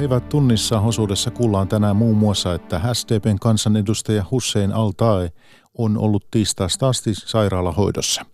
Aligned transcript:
Päivät 0.00 0.28
tunnissa 0.28 0.80
osuudessa 0.80 1.30
kuullaan 1.30 1.68
tänään 1.68 1.96
muun 1.96 2.16
muassa, 2.16 2.54
että 2.54 2.80
SDPn 2.92 3.38
kansanedustaja 3.40 4.24
Hussein 4.30 4.72
Altae 4.72 5.32
on 5.78 5.98
ollut 5.98 6.26
tiistaista 6.30 6.88
asti 6.88 7.14
sairaalahoidossa. 7.14 8.26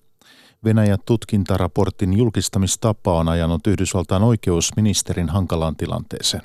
Venäjän 0.65 0.99
tutkintaraportin 1.07 2.19
julkistamistapa 2.19 3.19
on 3.19 3.29
ajanut 3.29 3.67
Yhdysvaltain 3.67 4.23
oikeusministerin 4.23 5.29
hankalaan 5.29 5.77
tilanteeseen. 5.77 6.43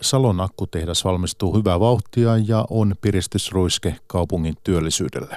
Salon 0.00 0.40
akkutehdas 0.40 1.04
valmistuu 1.04 1.56
hyvää 1.56 1.80
vauhtia 1.80 2.30
ja 2.36 2.64
on 2.70 2.94
piristysruiske 3.00 3.96
kaupungin 4.06 4.54
työllisyydelle. 4.64 5.36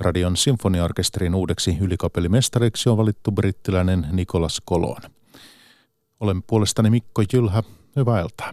Radion 0.00 0.36
sinfoniaorkesterin 0.36 1.34
uudeksi 1.34 1.76
ylikapellimestariksi 1.80 2.88
on 2.88 2.96
valittu 2.96 3.32
brittiläinen 3.32 4.06
Nikolas 4.12 4.62
Kolon. 4.64 5.02
Olen 6.20 6.42
puolestani 6.42 6.90
Mikko 6.90 7.22
Jylhä. 7.32 7.62
Hyvää 7.96 8.20
iltaa. 8.20 8.52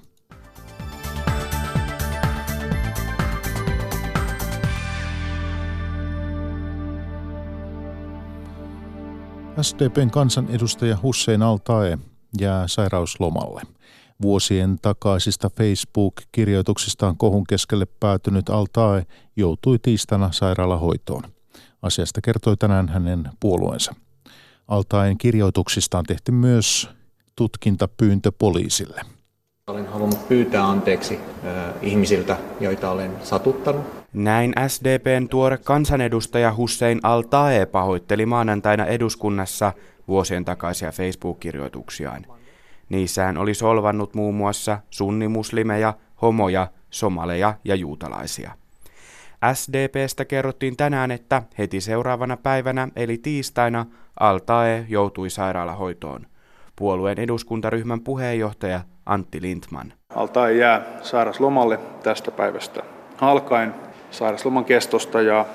SDPn 9.61 10.11
kansanedustaja 10.11 10.97
Hussein 11.03 11.41
Altae 11.41 11.97
jää 12.39 12.67
sairauslomalle. 12.67 13.61
Vuosien 14.21 14.79
takaisista 14.81 15.49
Facebook-kirjoituksistaan 15.49 17.17
kohun 17.17 17.43
keskelle 17.49 17.85
päätynyt 17.99 18.49
Altae 18.49 19.05
joutui 19.35 19.79
tiistaina 19.79 20.31
sairaalahoitoon. 20.31 21.23
Asiasta 21.81 22.21
kertoi 22.21 22.57
tänään 22.57 22.89
hänen 22.89 23.29
puolueensa. 23.39 23.95
Altaen 24.67 25.17
kirjoituksista 25.17 25.97
on 25.97 26.05
tehty 26.05 26.31
myös 26.31 26.89
tutkintapyyntö 27.35 28.31
poliisille. 28.31 29.01
Olen 29.67 29.87
halunnut 29.87 30.27
pyytää 30.27 30.69
anteeksi 30.69 31.15
äh, 31.45 31.73
ihmisiltä, 31.81 32.37
joita 32.59 32.91
olen 32.91 33.11
satuttanut. 33.23 33.85
Näin 34.13 34.53
SDPn 34.67 35.27
tuore 35.29 35.57
kansanedustaja 35.57 36.55
Hussein 36.55 36.99
Al-Tae 37.03 37.65
pahoitteli 37.65 38.25
maanantaina 38.25 38.85
eduskunnassa 38.85 39.73
vuosien 40.07 40.45
takaisia 40.45 40.91
Facebook-kirjoituksiaan. 40.91 42.25
Niissä 42.89 43.23
hän 43.23 43.37
oli 43.37 43.53
solvannut 43.53 44.13
muun 44.13 44.35
muassa 44.35 44.79
sunnimuslimeja, 44.89 45.93
homoja, 46.21 46.67
somaleja 46.89 47.53
ja 47.63 47.75
juutalaisia. 47.75 48.51
SDPstä 49.53 50.25
kerrottiin 50.25 50.77
tänään, 50.77 51.11
että 51.11 51.43
heti 51.57 51.81
seuraavana 51.81 52.37
päivänä 52.37 52.87
eli 52.95 53.17
tiistaina 53.17 53.85
Altae 54.19 54.85
joutui 54.89 55.29
sairaalahoitoon. 55.29 56.27
Puolueen 56.75 57.19
eduskuntaryhmän 57.19 58.01
puheenjohtaja 58.01 58.81
Antti 59.11 59.41
Lindman. 59.41 59.93
Altae 60.15 60.53
jää 60.53 60.81
sairaslomalle 61.01 61.79
tästä 62.03 62.31
päivästä 62.31 62.83
alkaen 63.21 63.75
sairasloman 64.11 64.65
kestosta 64.65 65.21
ja 65.21 65.45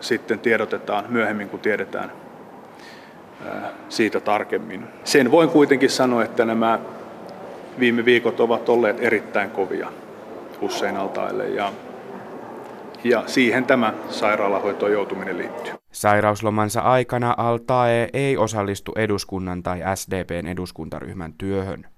sitten 0.00 0.38
tiedotetaan 0.38 1.04
myöhemmin, 1.08 1.48
kun 1.48 1.60
tiedetään 1.60 2.12
siitä 3.88 4.20
tarkemmin. 4.20 4.84
Sen 5.04 5.30
voin 5.30 5.48
kuitenkin 5.48 5.90
sanoa, 5.90 6.24
että 6.24 6.44
nämä 6.44 6.78
viime 7.78 8.04
viikot 8.04 8.40
ovat 8.40 8.68
olleet 8.68 8.96
erittäin 9.00 9.50
kovia 9.50 9.92
Hussein 10.60 10.96
Altaille 10.96 11.48
ja 11.48 11.72
ja 13.04 13.22
siihen 13.26 13.64
tämä 13.64 13.94
sairaalahoitoon 14.10 14.92
joutuminen 14.92 15.38
liittyy. 15.38 15.72
Sairauslomansa 15.92 16.80
aikana 16.80 17.34
Altae 17.36 18.08
ei 18.12 18.36
osallistu 18.36 18.92
eduskunnan 18.96 19.62
tai 19.62 19.80
SDPn 19.94 20.46
eduskuntaryhmän 20.46 21.32
työhön. 21.32 21.95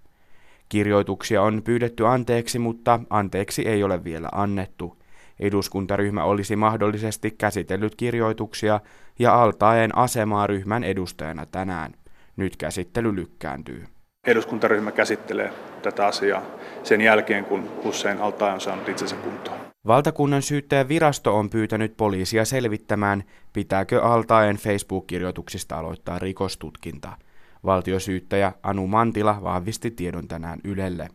Kirjoituksia 0.69 1.43
on 1.43 1.63
pyydetty 1.63 2.07
anteeksi, 2.07 2.59
mutta 2.59 3.01
anteeksi 3.11 3.69
ei 3.69 3.85
ole 3.85 4.05
vielä 4.05 4.29
annettu. 4.33 4.97
Eduskuntaryhmä 5.41 6.25
olisi 6.25 6.57
mahdollisesti 6.57 7.31
käsitellyt 7.31 7.95
kirjoituksia 7.95 8.81
ja 9.19 9.43
Altaen 9.43 9.99
asemaa 9.99 10.47
ryhmän 10.47 10.85
edustajana 10.85 11.47
tänään. 11.47 11.93
Nyt 12.37 12.57
käsittely 12.57 13.17
lykkääntyy. 13.17 13.85
Eduskuntaryhmä 14.27 14.93
käsittelee 14.93 15.53
tätä 15.83 16.07
asiaa 16.07 16.43
sen 16.83 17.01
jälkeen, 17.01 17.45
kun 17.45 17.71
Hussein 17.85 18.19
Altae 18.19 18.53
on 18.53 18.61
saanut 18.61 18.89
itsensä 18.89 19.17
kuntoon. 19.17 19.59
Valtakunnan 19.87 20.43
syyttäjän 20.43 20.89
virasto 20.89 21.37
on 21.37 21.51
pyytänyt 21.51 21.97
poliisia 21.97 22.45
selvittämään, 22.45 23.25
pitääkö 23.53 24.03
Altaen 24.03 24.57
Facebook-kirjoituksista 24.57 25.79
aloittaa 25.79 26.19
rikostutkinta. 26.19 27.13
Valtiosyyttäjä 27.65 28.53
Anu 28.63 28.87
Mantila 28.87 29.39
vahvisti 29.43 29.91
tiedon 29.91 30.29
tänään 30.29 30.61
Ylelle. 30.65 31.09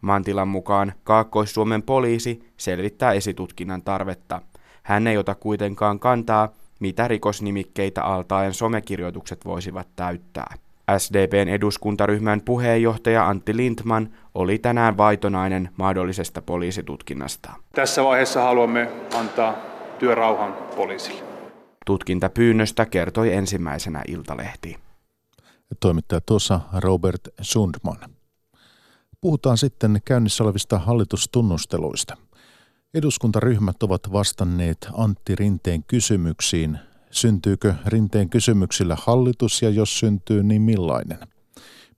Mantilan 0.00 0.48
mukaan 0.48 0.92
Kaakkois-Suomen 1.04 1.82
poliisi 1.82 2.52
selvittää 2.56 3.12
esitutkinnan 3.12 3.82
tarvetta. 3.82 4.40
Hän 4.82 5.06
ei 5.06 5.18
ota 5.18 5.34
kuitenkaan 5.34 5.98
kantaa, 5.98 6.48
mitä 6.80 7.08
rikosnimikkeitä 7.08 8.02
Altaen 8.02 8.54
somekirjoitukset 8.54 9.44
voisivat 9.44 9.88
täyttää. 9.96 10.54
SDPn 10.98 11.48
eduskuntaryhmän 11.48 12.40
puheenjohtaja 12.40 13.28
Antti 13.28 13.56
Lindman 13.56 14.08
oli 14.34 14.58
tänään 14.58 14.96
vaitonainen 14.96 15.68
mahdollisesta 15.76 16.42
poliisitutkinnasta. 16.42 17.52
Tässä 17.74 18.04
vaiheessa 18.04 18.42
haluamme 18.42 18.88
antaa 19.18 19.56
työrauhan 19.98 20.52
poliisille. 20.76 21.22
Tutkintapyynnöstä 21.86 22.86
kertoi 22.86 23.32
ensimmäisenä 23.32 24.02
Iltalehti. 24.08 24.76
Toimittaja 25.80 26.20
tuossa 26.20 26.60
Robert 26.72 27.28
Sundman. 27.40 27.98
Puhutaan 29.20 29.58
sitten 29.58 30.00
käynnissä 30.04 30.44
olevista 30.44 30.78
hallitustunnusteluista. 30.78 32.16
Eduskuntaryhmät 32.94 33.82
ovat 33.82 34.12
vastanneet 34.12 34.88
Antti 34.92 35.34
Rinteen 35.34 35.84
kysymyksiin 35.84 36.78
Syntyykö 37.12 37.74
rinteen 37.86 38.28
kysymyksillä 38.28 38.96
hallitus 39.00 39.62
ja 39.62 39.70
jos 39.70 39.98
syntyy, 39.98 40.42
niin 40.42 40.62
millainen? 40.62 41.18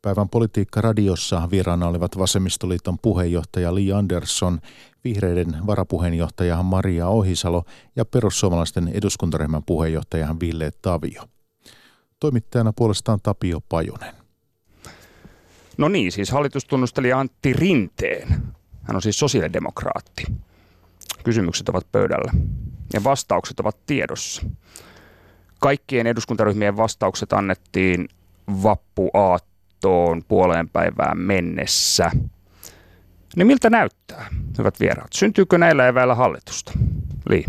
Päivän 0.02 0.28
politiikka 0.28 0.80
radiossa 0.80 1.48
vieraana 1.50 1.88
olivat 1.88 2.18
Vasemmistoliiton 2.18 2.98
puheenjohtaja 2.98 3.74
Li 3.74 3.92
Andersson, 3.92 4.60
vihreiden 5.04 5.56
varapuheenjohtaja 5.66 6.62
Maria 6.62 7.08
Ohisalo 7.08 7.64
ja 7.96 8.04
perussuomalaisten 8.04 8.88
eduskuntaryhmän 8.88 9.62
puheenjohtaja 9.66 10.36
Ville 10.40 10.70
Tavio. 10.82 11.22
Toimittajana 12.20 12.72
puolestaan 12.76 13.18
Tapio 13.22 13.60
Pajunen. 13.68 14.14
No 15.78 15.88
niin, 15.88 16.12
siis 16.12 16.30
hallitus 16.30 16.64
tunnusteli 16.64 17.12
Antti 17.12 17.52
Rinteen. 17.52 18.28
Hän 18.82 18.96
on 18.96 19.02
siis 19.02 19.18
sosiaalidemokraatti. 19.18 20.24
Kysymykset 21.24 21.68
ovat 21.68 21.92
pöydällä 21.92 22.32
ja 22.92 23.04
vastaukset 23.04 23.60
ovat 23.60 23.76
tiedossa. 23.86 24.42
Kaikkien 25.60 26.06
eduskuntaryhmien 26.06 26.76
vastaukset 26.76 27.32
annettiin 27.32 28.08
vappuaattoon 28.62 30.22
puoleen 30.28 30.68
päivään 30.68 31.18
mennessä. 31.18 32.10
Niin 33.36 33.46
miltä 33.46 33.70
näyttää, 33.70 34.26
hyvät 34.58 34.80
vieraat? 34.80 35.12
Syntyykö 35.12 35.58
näillä 35.58 35.88
eväillä 35.88 36.14
hallitusta? 36.14 36.72
Li. 37.28 37.44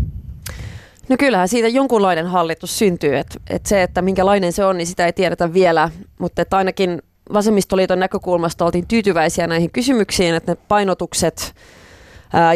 No 1.08 1.16
kyllähän 1.18 1.48
siitä 1.48 1.68
jonkunlainen 1.68 2.26
hallitus 2.26 2.78
syntyy. 2.78 3.16
Et, 3.16 3.26
et 3.50 3.66
se, 3.66 3.82
että 3.82 4.02
minkälainen 4.02 4.52
se 4.52 4.64
on, 4.64 4.76
niin 4.76 4.86
sitä 4.86 5.06
ei 5.06 5.12
tiedetä 5.12 5.52
vielä. 5.52 5.90
Mutta 6.18 6.42
että 6.42 6.56
ainakin 6.56 7.02
vasemmistoliiton 7.32 7.98
näkökulmasta 8.00 8.64
oltiin 8.64 8.86
tyytyväisiä 8.86 9.46
näihin 9.46 9.70
kysymyksiin, 9.70 10.34
että 10.34 10.52
ne 10.52 10.58
painotukset– 10.68 11.54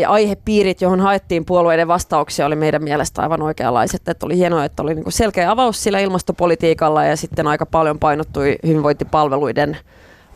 ja 0.00 0.10
aihepiirit, 0.10 0.80
johon 0.80 1.00
haettiin 1.00 1.44
puolueiden 1.44 1.88
vastauksia, 1.88 2.46
oli 2.46 2.56
meidän 2.56 2.84
mielestä 2.84 3.22
aivan 3.22 3.42
oikeanlaiset. 3.42 4.08
Että 4.08 4.26
oli 4.26 4.36
hienoa, 4.36 4.64
että 4.64 4.82
oli 4.82 4.94
niinku 4.94 5.10
selkeä 5.10 5.50
avaus 5.50 5.82
sillä 5.82 5.98
ilmastopolitiikalla 5.98 7.04
ja 7.04 7.16
sitten 7.16 7.46
aika 7.46 7.66
paljon 7.66 7.98
painottui 7.98 8.56
hyvinvointipalveluiden 8.66 9.76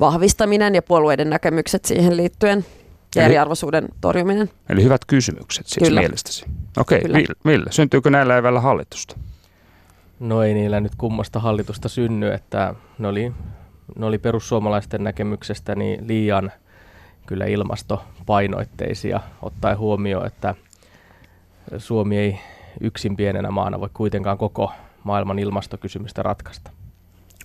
vahvistaminen 0.01 0.75
ja 0.75 0.83
puolueiden 0.83 1.31
näkemykset 1.31 1.85
siihen 1.85 2.17
liittyen 2.17 2.65
ja 3.17 3.23
Eli, 3.23 3.31
eriarvoisuuden 3.31 3.89
torjuminen. 4.01 4.51
Eli 4.69 4.85
hyvät 4.85 5.05
kysymykset 5.07 5.67
siis 5.67 5.89
Kyllä. 5.89 6.01
mielestäsi. 6.01 6.45
Okei, 6.79 7.03
okay, 7.09 7.25
Ville, 7.47 7.73
syntyykö 7.73 8.11
näillä 8.11 8.37
evällä 8.37 8.61
hallitusta? 8.61 9.17
No 10.21 10.43
ei 10.43 10.55
niillä 10.55 10.81
nyt 10.81 10.93
kummasta 10.99 11.41
hallitusta 11.41 11.89
synny, 11.89 12.33
että 12.33 12.75
ne 12.99 13.09
oli, 13.09 13.33
ne 13.99 14.07
oli 14.07 14.19
perussuomalaisten 14.19 15.05
näkemyksestä 15.05 15.75
niin 15.75 16.09
liian– 16.09 16.53
kyllä 17.27 17.45
ilmastopainoitteisia, 17.45 19.21
ottaen 19.43 19.79
huomioon, 19.79 20.27
että 20.27 20.55
Suomi 21.79 22.19
ei 22.19 22.41
yksin 22.81 23.17
pienenä 23.17 23.51
maana 23.51 23.81
voi 23.81 23.89
kuitenkaan 23.95 24.39
koko 24.39 24.73
maailman 25.05 25.39
ilmastokysymystä 25.39 26.23
ratkaista. 26.23 26.71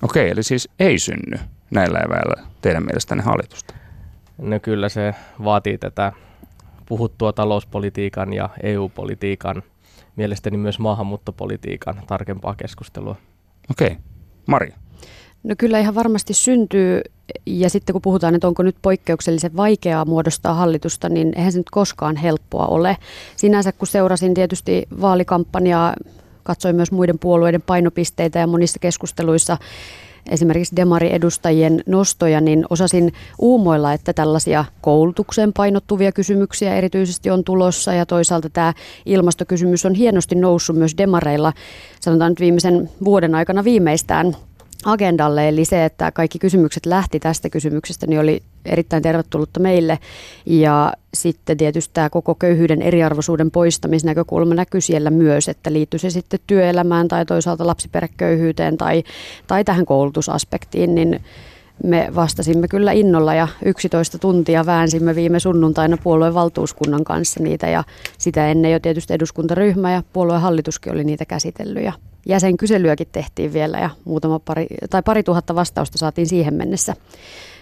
Okei, 0.02 0.30
eli 0.30 0.44
siis 0.44 0.70
ei 0.80 1.00
synny 1.00 1.40
näillä 1.72 2.00
eväillä 2.00 2.48
teidän 2.62 2.84
mielestänne 2.84 3.24
hallitusta? 3.24 3.74
No 4.38 4.60
kyllä 4.60 4.90
se 4.90 5.16
vaatii 5.44 5.78
tätä 5.78 6.14
puhuttua 6.90 7.34
talouspolitiikan 7.34 8.34
ja 8.34 8.50
EU-politiikan, 8.64 9.64
mielestäni 10.16 10.58
myös 10.58 10.80
maahanmuuttopolitiikan 10.80 12.02
tarkempaa 12.08 12.56
keskustelua. 12.56 13.16
Okei, 13.72 13.98
Maria. 14.48 14.78
No 15.44 15.56
kyllä 15.58 15.80
ihan 15.80 15.96
varmasti 15.96 16.34
syntyy. 16.34 17.02
Ja 17.46 17.70
sitten 17.70 17.94
kun 17.94 18.02
puhutaan, 18.02 18.36
että 18.36 18.48
onko 18.48 18.64
nyt 18.64 18.76
poikkeuksellisen 18.82 19.56
vaikeaa 19.58 20.06
muodostaa 20.06 20.54
hallitusta, 20.54 21.10
niin 21.10 21.34
eihän 21.36 21.52
se 21.52 21.58
nyt 21.58 21.70
koskaan 21.70 22.16
helppoa 22.16 22.68
ole. 22.68 22.98
Sinänsä 23.36 23.72
kun 23.72 23.88
seurasin 23.88 24.34
tietysti 24.34 24.88
vaalikampanjaa, 25.02 25.94
katsoin 26.44 26.76
myös 26.76 26.92
muiden 26.92 27.20
puolueiden 27.20 27.62
painopisteitä 27.62 28.40
ja 28.40 28.48
monissa 28.48 28.80
keskusteluissa 28.80 29.58
esimerkiksi 30.30 30.76
demariedustajien 30.76 31.84
nostoja, 31.86 32.42
niin 32.42 32.66
osasin 32.70 33.14
uumoilla, 33.40 33.94
että 33.94 34.14
tällaisia 34.14 34.66
koulutukseen 34.82 35.54
painottuvia 35.54 36.12
kysymyksiä 36.12 36.76
erityisesti 36.76 37.30
on 37.30 37.44
tulossa. 37.44 37.94
Ja 37.94 38.06
toisaalta 38.06 38.50
tämä 38.50 38.74
ilmastokysymys 39.06 39.86
on 39.86 39.94
hienosti 39.94 40.36
noussut 40.36 40.76
myös 40.76 40.98
demareilla, 40.98 41.54
sanotaan 42.02 42.32
nyt 42.32 42.40
viimeisen 42.40 42.90
vuoden 43.04 43.36
aikana 43.36 43.64
viimeistään 43.64 44.36
agendalle, 44.86 45.50
eli 45.50 45.66
se, 45.66 45.86
että 45.86 46.12
kaikki 46.12 46.40
kysymykset 46.40 46.86
lähti 46.86 47.20
tästä 47.20 47.50
kysymyksestä, 47.50 48.08
niin 48.08 48.20
oli 48.20 48.44
erittäin 48.66 49.04
tervetullutta 49.04 49.60
meille. 49.60 50.00
Ja 50.46 50.94
sitten 51.14 51.58
tietysti 51.58 51.94
tämä 51.94 52.10
koko 52.10 52.36
köyhyyden 52.36 52.82
eriarvoisuuden 52.82 53.52
poistamisnäkökulma 53.52 54.54
näkyy 54.54 54.82
siellä 54.82 55.10
myös, 55.10 55.50
että 55.50 55.74
liittyy 55.74 56.00
se 56.00 56.10
sitten 56.10 56.40
työelämään 56.48 57.08
tai 57.08 57.26
toisaalta 57.26 57.68
lapsiperheköyhyyteen 57.68 58.78
tai, 58.78 59.04
tai 59.48 59.64
tähän 59.64 59.86
koulutusaspektiin, 59.86 60.96
niin 60.96 61.20
me 61.84 62.10
vastasimme 62.16 62.68
kyllä 62.68 62.92
innolla 62.92 63.34
ja 63.34 63.48
11 63.66 64.18
tuntia 64.18 64.66
väänsimme 64.66 65.16
viime 65.16 65.40
sunnuntaina 65.40 65.98
puolueen 66.04 66.34
valtuuskunnan 66.34 67.04
kanssa 67.04 67.44
niitä 67.44 67.68
ja 67.68 67.84
sitä 68.18 68.48
ennen 68.48 68.72
jo 68.72 68.80
tietysti 68.80 69.14
eduskuntaryhmä 69.14 69.92
ja 69.92 70.04
puolueen 70.14 70.42
hallituskin 70.42 70.94
oli 70.94 71.04
niitä 71.04 71.26
käsitellyt 71.26 71.84
ja 71.84 71.94
jäsenkyselyäkin 72.26 73.08
tehtiin 73.12 73.54
vielä 73.54 73.80
ja 73.80 73.90
muutama 74.06 74.40
pari, 74.40 74.68
tai 74.90 75.02
pari 75.06 75.24
tuhatta 75.24 75.56
vastausta 75.56 75.98
saatiin 75.98 76.28
siihen 76.28 76.54
mennessä. 76.54 76.96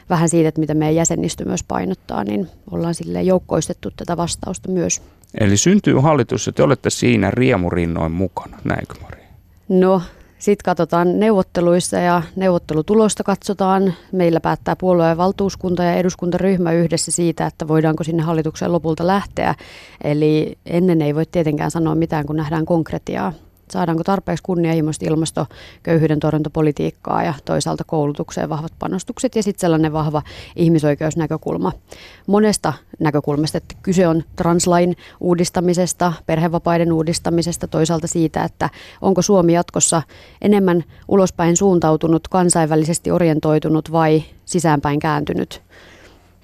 Vähän 0.10 0.30
siitä, 0.30 0.50
että 0.50 0.62
mitä 0.62 0.74
meidän 0.74 0.96
jäsenistö 0.96 1.46
myös 1.46 1.64
painottaa, 1.64 2.24
niin 2.24 2.48
ollaan 2.72 2.96
sille 2.96 3.22
joukkoistettu 3.22 3.92
tätä 3.96 4.18
vastausta 4.18 4.72
myös. 4.72 5.02
Eli 5.40 5.58
syntyy 5.58 5.96
hallitus 5.96 6.48
ja 6.48 6.54
te 6.54 6.64
olette 6.64 6.90
siinä 6.90 7.32
riemurinnoin 7.32 8.12
mukana, 8.12 8.58
näinkö 8.64 8.94
Mari? 9.02 9.22
No, 9.70 10.02
sitten 10.40 10.66
katsotaan 10.66 11.20
neuvotteluissa 11.20 11.98
ja 11.98 12.22
neuvottelutulosta 12.36 13.24
katsotaan. 13.24 13.94
Meillä 14.12 14.40
päättää 14.40 14.76
puolueen 14.76 15.18
valtuuskunta 15.18 15.84
ja 15.84 15.94
eduskuntaryhmä 15.94 16.72
yhdessä 16.72 17.12
siitä, 17.12 17.46
että 17.46 17.68
voidaanko 17.68 18.04
sinne 18.04 18.24
hallitukseen 18.24 18.72
lopulta 18.72 19.08
lähteä. 19.08 19.56
Eli 20.04 20.58
ennen 20.66 21.02
ei 21.02 21.16
voi 21.16 21.26
tietenkään 21.26 21.72
sanoa 21.72 21.96
mitään, 21.96 22.26
kun 22.26 22.36
nähdään 22.36 22.66
konkretiaa 22.66 23.34
saadaanko 23.70 24.04
tarpeeksi 24.04 24.44
kunnianhimoista 24.44 25.06
ilmastoköyhyyden 25.06 26.20
torjuntapolitiikkaa 26.20 27.24
ja 27.24 27.34
toisaalta 27.46 27.84
koulutukseen 27.84 28.50
vahvat 28.50 28.74
panostukset 28.80 29.36
ja 29.36 29.44
sitten 29.44 29.62
sellainen 29.62 29.94
vahva 29.94 30.22
ihmisoikeusnäkökulma 30.56 31.72
monesta 32.28 32.74
näkökulmasta, 33.00 33.58
että 33.58 33.76
kyse 33.82 34.08
on 34.08 34.24
translain 34.36 34.96
uudistamisesta, 35.20 36.14
perhevapaiden 36.26 36.94
uudistamisesta, 36.94 37.68
toisaalta 37.68 38.08
siitä, 38.08 38.44
että 38.44 38.70
onko 39.02 39.22
Suomi 39.22 39.54
jatkossa 39.54 40.02
enemmän 40.42 40.84
ulospäin 41.08 41.58
suuntautunut, 41.58 42.28
kansainvälisesti 42.28 43.12
orientoitunut 43.12 43.92
vai 43.92 44.24
sisäänpäin 44.46 45.00
kääntynyt. 45.00 45.62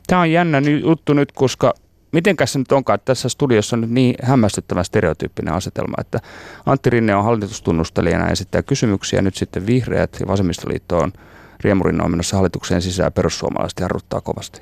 Tämä 0.07 0.21
on 0.21 0.31
jännä 0.31 0.61
juttu 0.83 1.13
nyt, 1.13 1.31
koska 1.31 1.73
mitenkäs 2.13 2.53
se 2.53 2.59
nyt 2.59 2.71
onkaan, 2.71 2.95
että 2.95 3.05
tässä 3.05 3.29
studiossa 3.29 3.75
on 3.75 3.81
nyt 3.81 3.89
niin 3.89 4.15
hämmästyttävän 4.23 4.85
stereotyyppinen 4.85 5.53
asetelma, 5.53 5.95
että 6.01 6.19
Antti 6.65 6.89
Rinne 6.89 7.15
on 7.15 7.23
hallitustunnustelijana 7.23 8.25
ja 8.25 8.31
esittää 8.31 8.63
kysymyksiä, 8.63 9.21
nyt 9.21 9.35
sitten 9.35 9.67
vihreät 9.67 10.17
ja 10.19 10.27
vasemmistoliitto 10.27 10.97
on 10.97 11.13
riemurinnoin 11.59 12.11
menossa 12.11 12.35
hallitukseen 12.35 12.81
sisään 12.81 13.07
ja 13.07 13.11
perussuomalaiset 13.11 13.79
jarruttaa 13.79 14.21
kovasti 14.21 14.61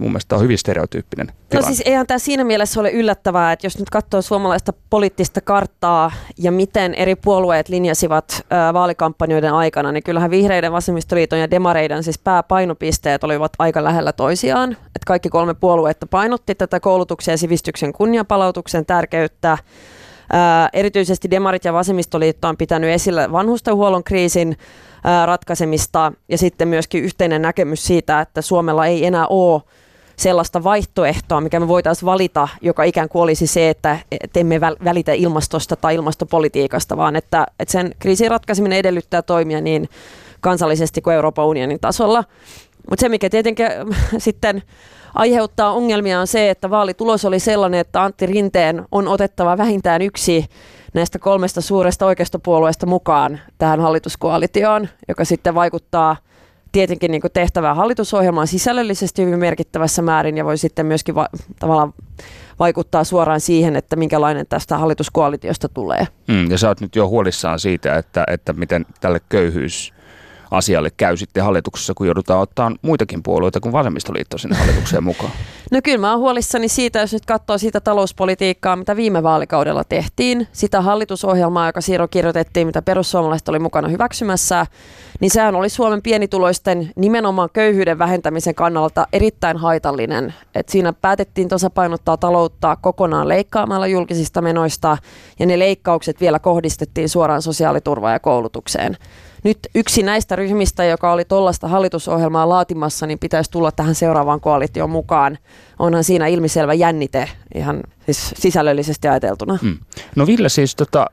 mun 0.00 0.10
mielestä 0.10 0.36
on 0.36 0.42
hyvin 0.42 0.58
stereotyyppinen 0.58 1.26
no 1.26 1.32
tilanne. 1.48 1.68
No 1.68 1.74
siis 1.74 1.82
eihän 1.86 2.06
tämä 2.06 2.18
siinä 2.18 2.44
mielessä 2.44 2.80
ole 2.80 2.90
yllättävää, 2.90 3.52
että 3.52 3.66
jos 3.66 3.78
nyt 3.78 3.90
katsoo 3.90 4.22
suomalaista 4.22 4.72
poliittista 4.90 5.40
karttaa 5.40 6.12
ja 6.38 6.52
miten 6.52 6.94
eri 6.94 7.16
puolueet 7.16 7.68
linjasivat 7.68 8.46
ää, 8.50 8.74
vaalikampanjoiden 8.74 9.52
aikana, 9.52 9.92
niin 9.92 10.02
kyllähän 10.02 10.30
vihreiden, 10.30 10.72
vasemmistoliiton 10.72 11.40
ja 11.40 11.50
demareiden 11.50 12.02
siis 12.02 12.18
pääpainopisteet 12.18 13.24
olivat 13.24 13.52
aika 13.58 13.84
lähellä 13.84 14.12
toisiaan. 14.12 14.72
Että 14.72 15.06
kaikki 15.06 15.28
kolme 15.28 15.54
puoluetta 15.54 16.06
painotti 16.06 16.54
tätä 16.54 16.80
koulutuksen 16.80 17.32
ja 17.32 17.38
sivistyksen 17.38 17.92
kunnianpalautuksen 17.92 18.86
tärkeyttä. 18.86 19.58
Ää, 20.32 20.68
erityisesti 20.72 21.30
demarit 21.30 21.64
ja 21.64 21.72
vasemmistoliitto 21.72 22.48
on 22.48 22.56
pitänyt 22.56 22.90
esillä 22.90 23.32
vanhustenhuollon 23.32 24.04
kriisin 24.04 24.56
ää, 25.04 25.26
ratkaisemista 25.26 26.12
ja 26.28 26.38
sitten 26.38 26.68
myöskin 26.68 27.04
yhteinen 27.04 27.42
näkemys 27.42 27.84
siitä, 27.86 28.20
että 28.20 28.42
Suomella 28.42 28.86
ei 28.86 29.06
enää 29.06 29.26
ole 29.26 29.62
sellaista 30.16 30.64
vaihtoehtoa, 30.64 31.40
mikä 31.40 31.60
me 31.60 31.68
voitaisiin 31.68 32.06
valita, 32.06 32.48
joka 32.60 32.84
ikään 32.84 33.08
kuin 33.08 33.22
olisi 33.22 33.46
se, 33.46 33.70
että 33.70 33.98
emme 34.36 34.60
välitä 34.60 35.12
ilmastosta 35.12 35.76
tai 35.76 35.94
ilmastopolitiikasta, 35.94 36.96
vaan 36.96 37.16
että, 37.16 37.46
että 37.60 37.72
sen 37.72 37.94
kriisin 37.98 38.30
ratkaiseminen 38.30 38.78
edellyttää 38.78 39.22
toimia 39.22 39.60
niin 39.60 39.88
kansallisesti 40.40 41.00
kuin 41.00 41.14
Euroopan 41.14 41.46
unionin 41.46 41.80
tasolla. 41.80 42.24
Mutta 42.90 43.00
se, 43.00 43.08
mikä 43.08 43.30
tietenkin 43.30 43.66
sitten 44.18 44.62
aiheuttaa 45.14 45.72
ongelmia 45.72 46.20
on 46.20 46.26
se, 46.26 46.50
että 46.50 46.70
vaalitulos 46.70 47.24
oli 47.24 47.38
sellainen, 47.38 47.80
että 47.80 48.02
Antti 48.02 48.26
Rinteen 48.26 48.84
on 48.92 49.08
otettava 49.08 49.58
vähintään 49.58 50.02
yksi 50.02 50.46
näistä 50.94 51.18
kolmesta 51.18 51.60
suuresta 51.60 52.06
oikeistopuolueesta 52.06 52.86
mukaan 52.86 53.40
tähän 53.58 53.80
hallituskoalitioon, 53.80 54.88
joka 55.08 55.24
sitten 55.24 55.54
vaikuttaa– 55.54 56.16
tietenkin 56.72 57.10
niin 57.10 57.20
kuin 57.20 57.32
tehtävää 57.32 57.74
hallitusohjelmaan 57.74 58.46
sisällöllisesti 58.46 59.24
hyvin 59.24 59.38
merkittävässä 59.38 60.02
määrin 60.02 60.36
ja 60.36 60.44
voi 60.44 60.58
sitten 60.58 60.86
myöskin 60.86 61.14
va- 61.14 61.28
tavallaan 61.58 61.94
vaikuttaa 62.58 63.04
suoraan 63.04 63.40
siihen, 63.40 63.76
että 63.76 63.96
minkälainen 63.96 64.46
tästä 64.46 64.78
hallituskoalitiosta 64.78 65.68
tulee. 65.68 66.06
Mm, 66.28 66.50
ja 66.50 66.58
sä 66.58 66.68
oot 66.68 66.80
nyt 66.80 66.96
jo 66.96 67.08
huolissaan 67.08 67.58
siitä, 67.58 67.96
että, 67.96 68.24
että 68.26 68.52
miten 68.52 68.86
tälle 69.00 69.20
köyhyys 69.28 69.91
asialle 70.52 70.90
käy 70.96 71.16
sitten 71.16 71.44
hallituksessa, 71.44 71.94
kun 71.96 72.06
joudutaan 72.06 72.40
ottaa 72.40 72.72
muitakin 72.82 73.22
puolueita 73.22 73.60
kuin 73.60 73.72
vasemmistoliitto 73.72 74.38
sinne 74.38 74.56
hallitukseen 74.56 75.04
mukaan? 75.04 75.32
No 75.72 75.80
kyllä 75.84 75.98
mä 75.98 76.10
oon 76.10 76.20
huolissani 76.20 76.68
siitä, 76.68 76.98
jos 76.98 77.12
nyt 77.12 77.26
katsoo 77.26 77.58
sitä 77.58 77.80
talouspolitiikkaa, 77.80 78.76
mitä 78.76 78.96
viime 78.96 79.22
vaalikaudella 79.22 79.84
tehtiin, 79.84 80.48
sitä 80.52 80.80
hallitusohjelmaa, 80.80 81.66
joka 81.66 81.80
Siiro 81.80 82.08
kirjoitettiin, 82.08 82.66
mitä 82.66 82.82
perussuomalaiset 82.82 83.48
oli 83.48 83.58
mukana 83.58 83.88
hyväksymässä, 83.88 84.66
niin 85.20 85.30
sehän 85.30 85.54
oli 85.54 85.68
Suomen 85.68 86.02
pienituloisten 86.02 86.90
nimenomaan 86.96 87.48
köyhyyden 87.52 87.98
vähentämisen 87.98 88.54
kannalta 88.54 89.06
erittäin 89.12 89.56
haitallinen. 89.56 90.34
Et 90.54 90.68
siinä 90.68 90.92
päätettiin 90.92 91.48
tasapainottaa 91.48 92.16
taloutta 92.16 92.76
kokonaan 92.80 93.28
leikkaamalla 93.28 93.86
julkisista 93.86 94.42
menoista, 94.42 94.96
ja 95.38 95.46
ne 95.46 95.58
leikkaukset 95.58 96.20
vielä 96.20 96.38
kohdistettiin 96.38 97.08
suoraan 97.08 97.42
sosiaaliturvaan 97.42 98.12
ja 98.12 98.20
koulutukseen 98.20 98.96
nyt 99.44 99.58
yksi 99.74 100.02
näistä 100.02 100.36
ryhmistä, 100.36 100.84
joka 100.84 101.12
oli 101.12 101.24
tuollaista 101.24 101.68
hallitusohjelmaa 101.68 102.48
laatimassa, 102.48 103.06
niin 103.06 103.18
pitäisi 103.18 103.50
tulla 103.50 103.72
tähän 103.72 103.94
seuraavaan 103.94 104.40
koalitioon 104.40 104.90
mukaan. 104.90 105.38
Onhan 105.78 106.04
siinä 106.04 106.26
ilmiselvä 106.26 106.74
jännite 106.74 107.28
ihan 107.54 107.80
siis 108.04 108.34
sisällöllisesti 108.36 109.08
ajateltuna. 109.08 109.58
Mm. 109.62 109.78
No 110.16 110.26
Ville 110.26 110.48
siis 110.48 110.76
tota, 110.76 111.06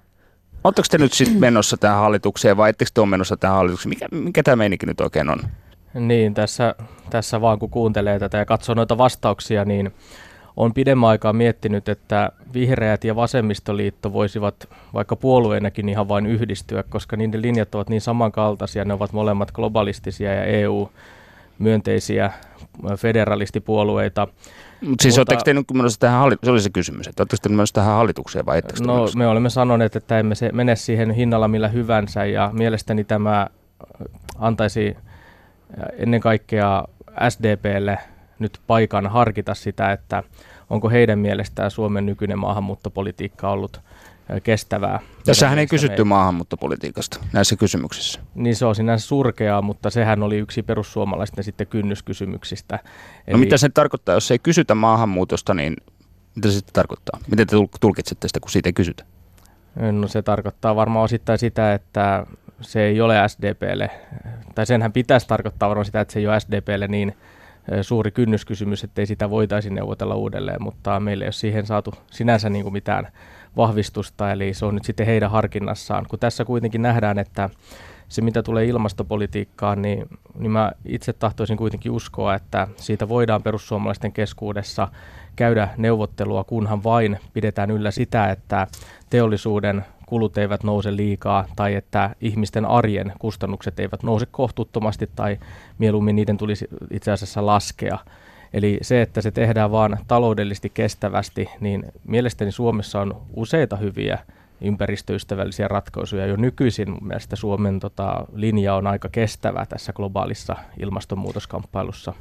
Oletteko 0.63 0.85
te 0.91 0.97
nyt 0.97 1.13
sitten 1.13 1.39
menossa 1.49 1.77
tähän 1.77 1.99
hallitukseen 1.99 2.57
vai 2.57 2.69
ettekö 2.69 2.91
te 2.93 3.01
ole 3.01 3.09
menossa 3.09 3.37
tähän 3.37 3.57
hallitukseen? 3.57 3.89
Mikä, 3.89 4.07
mikä 4.11 4.43
tämä 4.43 4.55
meininki 4.55 4.85
nyt 4.85 5.01
oikein 5.01 5.29
on? 5.29 5.39
Niin, 5.93 6.33
tässä, 6.33 6.75
tässä 7.09 7.41
vaan 7.41 7.59
kun 7.59 7.69
kuuntelee 7.69 8.19
tätä 8.19 8.37
ja 8.37 8.45
katsoo 8.45 8.75
noita 8.75 8.97
vastauksia, 8.97 9.65
niin 9.65 9.93
on 10.59 10.73
pidemmän 10.73 11.09
aikaa 11.09 11.33
miettinyt, 11.33 11.89
että 11.89 12.31
vihreät 12.53 13.03
ja 13.03 13.15
vasemmistoliitto 13.15 14.13
voisivat 14.13 14.55
vaikka 14.93 15.15
puolueenakin 15.15 15.89
ihan 15.89 16.07
vain 16.07 16.25
yhdistyä, 16.25 16.83
koska 16.83 17.15
niiden 17.15 17.41
linjat 17.41 17.75
ovat 17.75 17.89
niin 17.89 18.01
samankaltaisia, 18.01 18.85
ne 18.85 18.93
ovat 18.93 19.13
molemmat 19.13 19.51
globalistisia 19.51 20.33
ja 20.33 20.43
EU-myönteisiä 20.43 22.31
federalistipuolueita. 22.97 24.27
Mut 24.81 24.99
siis 25.01 25.17
oletteko 25.17 25.41
te 25.43 25.53
nyt 25.53 25.65
menossa 25.73 25.99
tähän 25.99 26.19
hallitukseen, 26.19 26.47
se 26.47 26.51
oli 26.51 26.61
se 26.61 26.69
kysymys, 26.69 27.07
että 27.07 27.23
oletteko 27.23 27.41
te 27.41 27.49
menossa 27.49 27.75
tähän 27.75 27.95
hallitukseen 27.95 28.45
vai 28.45 28.57
ettekö 28.57 28.83
No 28.83 29.07
me 29.15 29.27
olemme 29.27 29.49
sanoneet, 29.49 29.95
että 29.95 30.19
emme 30.19 30.35
se 30.35 30.51
mene 30.51 30.75
siihen 30.75 31.11
hinnalla 31.11 31.47
millä 31.47 31.67
hyvänsä 31.67 32.25
ja 32.25 32.49
mielestäni 32.53 33.03
tämä 33.03 33.47
antaisi 34.39 34.97
ennen 35.97 36.21
kaikkea 36.21 36.85
SDPlle 37.29 37.97
nyt 38.39 38.59
paikan 38.67 39.07
harkita 39.07 39.53
sitä, 39.53 39.91
että 39.91 40.23
onko 40.69 40.89
heidän 40.89 41.19
mielestään 41.19 41.71
Suomen 41.71 42.05
nykyinen 42.05 42.39
maahanmuuttopolitiikka 42.39 43.49
ollut 43.49 43.81
kestävää. 44.43 44.99
Tässähän 45.25 45.59
ei 45.59 45.67
kysytty 45.67 46.03
me... 46.03 46.07
maahanmuuttopolitiikasta 46.07 47.19
näissä 47.33 47.55
kysymyksissä. 47.55 48.19
Niin 48.35 48.55
se 48.55 48.65
on 48.65 48.75
sinänsä 48.75 49.07
surkeaa, 49.07 49.61
mutta 49.61 49.89
sehän 49.89 50.23
oli 50.23 50.37
yksi 50.37 50.63
perussuomalaisten 50.63 51.43
sitten 51.43 51.67
kynnyskysymyksistä. 51.67 52.75
No 52.75 52.89
Eli... 53.27 53.33
No 53.33 53.39
mitä 53.39 53.57
se 53.57 53.69
tarkoittaa, 53.69 54.15
jos 54.15 54.31
ei 54.31 54.39
kysytä 54.39 54.75
maahanmuutosta, 54.75 55.53
niin 55.53 55.75
mitä 56.35 56.47
se 56.47 56.53
sitten 56.53 56.73
tarkoittaa? 56.73 57.19
Miten 57.31 57.47
te 57.47 57.55
tulkitsette 57.79 58.27
sitä, 58.27 58.39
kun 58.39 58.51
siitä 58.51 58.69
ei 58.69 58.73
kysytä? 58.73 59.03
No 59.91 60.07
se 60.07 60.21
tarkoittaa 60.21 60.75
varmaan 60.75 61.05
osittain 61.05 61.39
sitä, 61.39 61.73
että 61.73 62.25
se 62.61 62.81
ei 62.81 63.01
ole 63.01 63.15
SDPlle, 63.27 63.91
tai 64.55 64.65
senhän 64.65 64.93
pitäisi 64.93 65.27
tarkoittaa 65.27 65.69
varmaan 65.69 65.85
sitä, 65.85 66.01
että 66.01 66.13
se 66.13 66.19
ei 66.19 66.27
ole 66.27 66.39
SDPlle 66.39 66.87
niin 66.87 67.15
suuri 67.81 68.11
kynnyskysymys, 68.11 68.83
ettei 68.83 69.05
sitä 69.05 69.29
voitaisiin 69.29 69.75
neuvotella 69.75 70.15
uudelleen, 70.15 70.63
mutta 70.63 70.99
meillä 70.99 71.23
ei 71.23 71.27
ole 71.27 71.31
siihen 71.31 71.65
saatu 71.65 71.93
sinänsä 72.11 72.49
niin 72.49 72.63
kuin 72.63 72.73
mitään 72.73 73.07
vahvistusta, 73.57 74.31
eli 74.31 74.53
se 74.53 74.65
on 74.65 74.75
nyt 74.75 74.85
sitten 74.85 75.05
heidän 75.05 75.31
harkinnassaan. 75.31 76.05
Kun 76.09 76.19
tässä 76.19 76.45
kuitenkin 76.45 76.81
nähdään, 76.81 77.19
että 77.19 77.49
se 78.09 78.21
mitä 78.21 78.43
tulee 78.43 78.65
ilmastopolitiikkaan, 78.65 79.81
niin, 79.81 80.05
niin 80.39 80.51
mä 80.51 80.71
itse 80.85 81.13
tahtoisin 81.13 81.57
kuitenkin 81.57 81.91
uskoa, 81.91 82.35
että 82.35 82.67
siitä 82.75 83.09
voidaan 83.09 83.43
perussuomalaisten 83.43 84.11
keskuudessa 84.11 84.87
käydä 85.35 85.69
neuvottelua, 85.77 86.43
kunhan 86.43 86.83
vain 86.83 87.19
pidetään 87.33 87.71
yllä 87.71 87.91
sitä, 87.91 88.31
että 88.31 88.67
teollisuuden 89.09 89.85
kulut 90.09 90.37
eivät 90.37 90.63
nouse 90.63 90.95
liikaa 90.95 91.45
tai 91.55 91.75
että 91.75 92.15
ihmisten 92.21 92.65
arjen 92.65 93.13
kustannukset 93.19 93.79
eivät 93.79 94.03
nouse 94.03 94.25
kohtuuttomasti 94.31 95.09
tai 95.15 95.37
mieluummin 95.77 96.15
niiden 96.15 96.37
tulisi 96.37 96.67
itse 96.91 97.11
asiassa 97.11 97.45
laskea. 97.45 97.99
Eli 98.53 98.77
se, 98.81 99.01
että 99.01 99.21
se 99.21 99.31
tehdään 99.31 99.71
vain 99.71 99.97
taloudellisesti 100.07 100.71
kestävästi, 100.73 101.49
niin 101.59 101.83
mielestäni 102.07 102.51
Suomessa 102.51 103.01
on 103.01 103.21
useita 103.33 103.75
hyviä 103.75 104.19
ympäristöystävällisiä 104.61 105.67
ratkaisuja. 105.67 106.25
Jo 106.25 106.35
nykyisin 106.35 106.97
mielestä 107.01 107.35
Suomen 107.35 107.79
tota, 107.79 108.25
linja 108.33 108.75
on 108.75 108.87
aika 108.87 109.09
kestävä 109.09 109.65
tässä 109.65 109.93
globaalissa 109.93 110.55
ilmastonmuutoskamppailussa. 110.79 112.13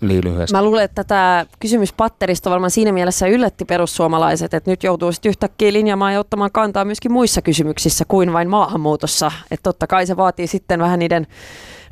Niin 0.00 0.24
lyhyesti. 0.24 0.52
Mä 0.52 0.64
luulen, 0.64 0.84
että 0.84 1.04
tämä 1.04 1.46
kysymyspatterista 1.58 2.50
varmaan 2.50 2.70
siinä 2.70 2.92
mielessä 2.92 3.26
yllätti 3.26 3.64
perussuomalaiset, 3.64 4.54
että 4.54 4.70
nyt 4.70 4.82
joutuu 4.82 5.12
sitten 5.12 5.28
yhtäkkiä 5.28 5.72
linjaamaan 5.72 6.12
ja 6.12 6.20
ottamaan 6.20 6.52
kantaa 6.52 6.84
myöskin 6.84 7.12
muissa 7.12 7.42
kysymyksissä 7.42 8.04
kuin 8.08 8.32
vain 8.32 8.50
maahanmuutossa. 8.50 9.32
Että 9.50 9.62
totta 9.62 9.86
kai 9.86 10.06
se 10.06 10.16
vaatii 10.16 10.46
sitten 10.46 10.80
vähän 10.80 10.98
niiden 10.98 11.26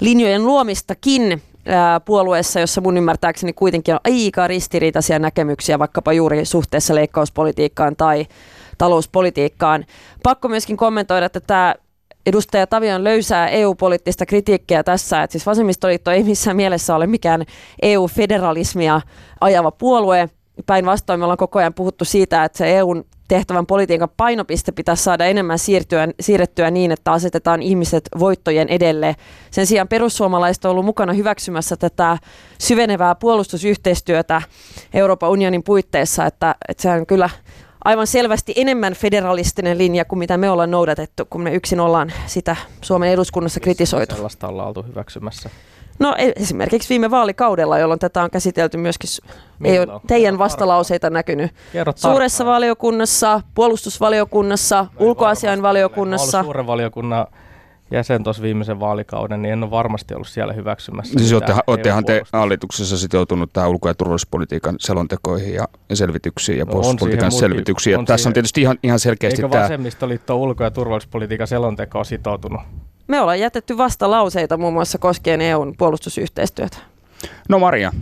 linjojen 0.00 0.46
luomistakin 0.46 1.42
puolueessa, 2.04 2.60
jossa 2.60 2.80
mun 2.80 2.96
ymmärtääkseni 2.96 3.52
kuitenkin 3.52 3.94
on 3.94 4.00
aika 4.04 4.48
ristiriitaisia 4.48 5.18
näkemyksiä 5.18 5.78
vaikkapa 5.78 6.12
juuri 6.12 6.44
suhteessa 6.44 6.94
leikkauspolitiikkaan 6.94 7.96
tai 7.96 8.26
talouspolitiikkaan. 8.78 9.84
Pakko 10.22 10.48
myöskin 10.48 10.76
kommentoida, 10.76 11.26
että 11.26 11.40
tämä 11.40 11.74
edustaja 12.26 12.66
Tavion 12.66 13.04
löysää 13.04 13.48
EU-poliittista 13.48 14.26
kritiikkiä 14.26 14.82
tässä, 14.82 15.22
että 15.22 15.32
siis 15.32 15.46
vasemmistoliitto 15.46 16.10
ei 16.10 16.22
missään 16.22 16.56
mielessä 16.56 16.96
ole 16.96 17.06
mikään 17.06 17.44
EU-federalismia 17.82 19.00
ajava 19.40 19.70
puolue. 19.70 20.30
Päinvastoin 20.66 21.20
me 21.20 21.24
ollaan 21.24 21.36
koko 21.38 21.58
ajan 21.58 21.74
puhuttu 21.74 22.04
siitä, 22.04 22.44
että 22.44 22.58
se 22.58 22.78
EUn 22.78 23.04
tehtävän 23.28 23.66
politiikan 23.66 24.08
painopiste 24.16 24.72
pitäisi 24.72 25.02
saada 25.02 25.24
enemmän 25.24 25.58
siirtyä, 25.58 26.08
siirrettyä 26.20 26.70
niin, 26.70 26.92
että 26.92 27.12
asetetaan 27.12 27.62
ihmiset 27.62 28.08
voittojen 28.18 28.68
edelle. 28.68 29.16
Sen 29.50 29.66
sijaan 29.66 29.88
perussuomalaiset 29.88 30.64
on 30.64 30.70
ollut 30.70 30.84
mukana 30.84 31.12
hyväksymässä 31.12 31.76
tätä 31.76 32.18
syvenevää 32.58 33.14
puolustusyhteistyötä 33.14 34.42
Euroopan 34.94 35.30
unionin 35.30 35.62
puitteissa, 35.62 36.26
että, 36.26 36.54
että 36.68 36.82
se 36.82 36.90
on 36.90 37.06
kyllä 37.06 37.30
aivan 37.84 38.06
selvästi 38.06 38.52
enemmän 38.56 38.92
federalistinen 38.92 39.78
linja 39.78 40.04
kuin 40.04 40.18
mitä 40.18 40.36
me 40.36 40.50
ollaan 40.50 40.70
noudatettu, 40.70 41.24
kun 41.30 41.40
me 41.40 41.54
yksin 41.54 41.80
ollaan 41.80 42.12
sitä 42.26 42.56
Suomen 42.80 43.10
eduskunnassa 43.10 43.60
kritisoitu. 43.60 44.14
Sellaista 44.14 44.48
ollaan 44.48 44.68
oltu 44.68 44.82
hyväksymässä. 44.82 45.50
No 45.98 46.14
e- 46.18 46.32
esimerkiksi 46.36 46.88
viime 46.88 47.10
vaalikaudella, 47.10 47.78
jolloin 47.78 48.00
tätä 48.00 48.22
on 48.22 48.30
käsitelty 48.30 48.76
myöskin, 48.76 49.10
ei 49.64 49.78
ole 49.78 50.00
teidän 50.06 50.38
vastalauseita 50.38 51.10
näkynyt. 51.10 51.50
Suuressa 51.96 52.46
valiokunnassa, 52.46 53.40
puolustusvaliokunnassa, 53.54 54.86
ulkoasiainvaliokunnassa. 54.98 56.42
Suuren 56.42 56.66
valiokunnan 56.66 57.26
jäsen 57.90 58.24
tuossa 58.24 58.42
viimeisen 58.42 58.80
vaalikauden, 58.80 59.42
niin 59.42 59.52
en 59.52 59.62
ole 59.62 59.70
varmasti 59.70 60.14
ollut 60.14 60.28
siellä 60.28 60.52
hyväksymässä. 60.52 61.18
Siis 61.18 61.32
olettehan 61.66 62.04
te 62.04 62.22
hallituksessa 62.32 62.98
sitoutunut 62.98 63.52
tähän 63.52 63.70
ulko- 63.70 63.88
ja 63.88 63.94
turvallisuuspolitiikan 63.94 64.76
selontekoihin 64.78 65.54
ja 65.54 65.68
selvityksiin 65.94 66.58
ja 66.58 66.64
no, 66.64 66.70
puolustuspolitiikan 66.70 67.32
selvityksiin. 67.32 67.98
On 67.98 68.04
Tässä 68.04 68.22
siihen, 68.22 68.30
on 68.30 68.34
tietysti 68.34 68.60
ihan, 68.60 68.78
ihan 68.82 68.98
selkeästi 68.98 69.42
Eikö 69.42 69.52
tämä... 69.52 69.62
vasemmistoliitto 69.62 70.36
ulko- 70.36 70.64
ja 70.64 70.70
turvallisuuspolitiikan 70.70 71.46
selontekoon 71.46 72.04
sitoutunut? 72.04 72.60
Me 73.06 73.20
ollaan 73.20 73.40
jätetty 73.40 73.78
vasta 73.78 74.10
lauseita 74.10 74.56
muun 74.56 74.72
muassa 74.72 74.98
koskien 74.98 75.40
EUn 75.40 75.74
puolustusyhteistyötä. 75.78 76.78
No 77.48 77.58
Maria. 77.58 77.92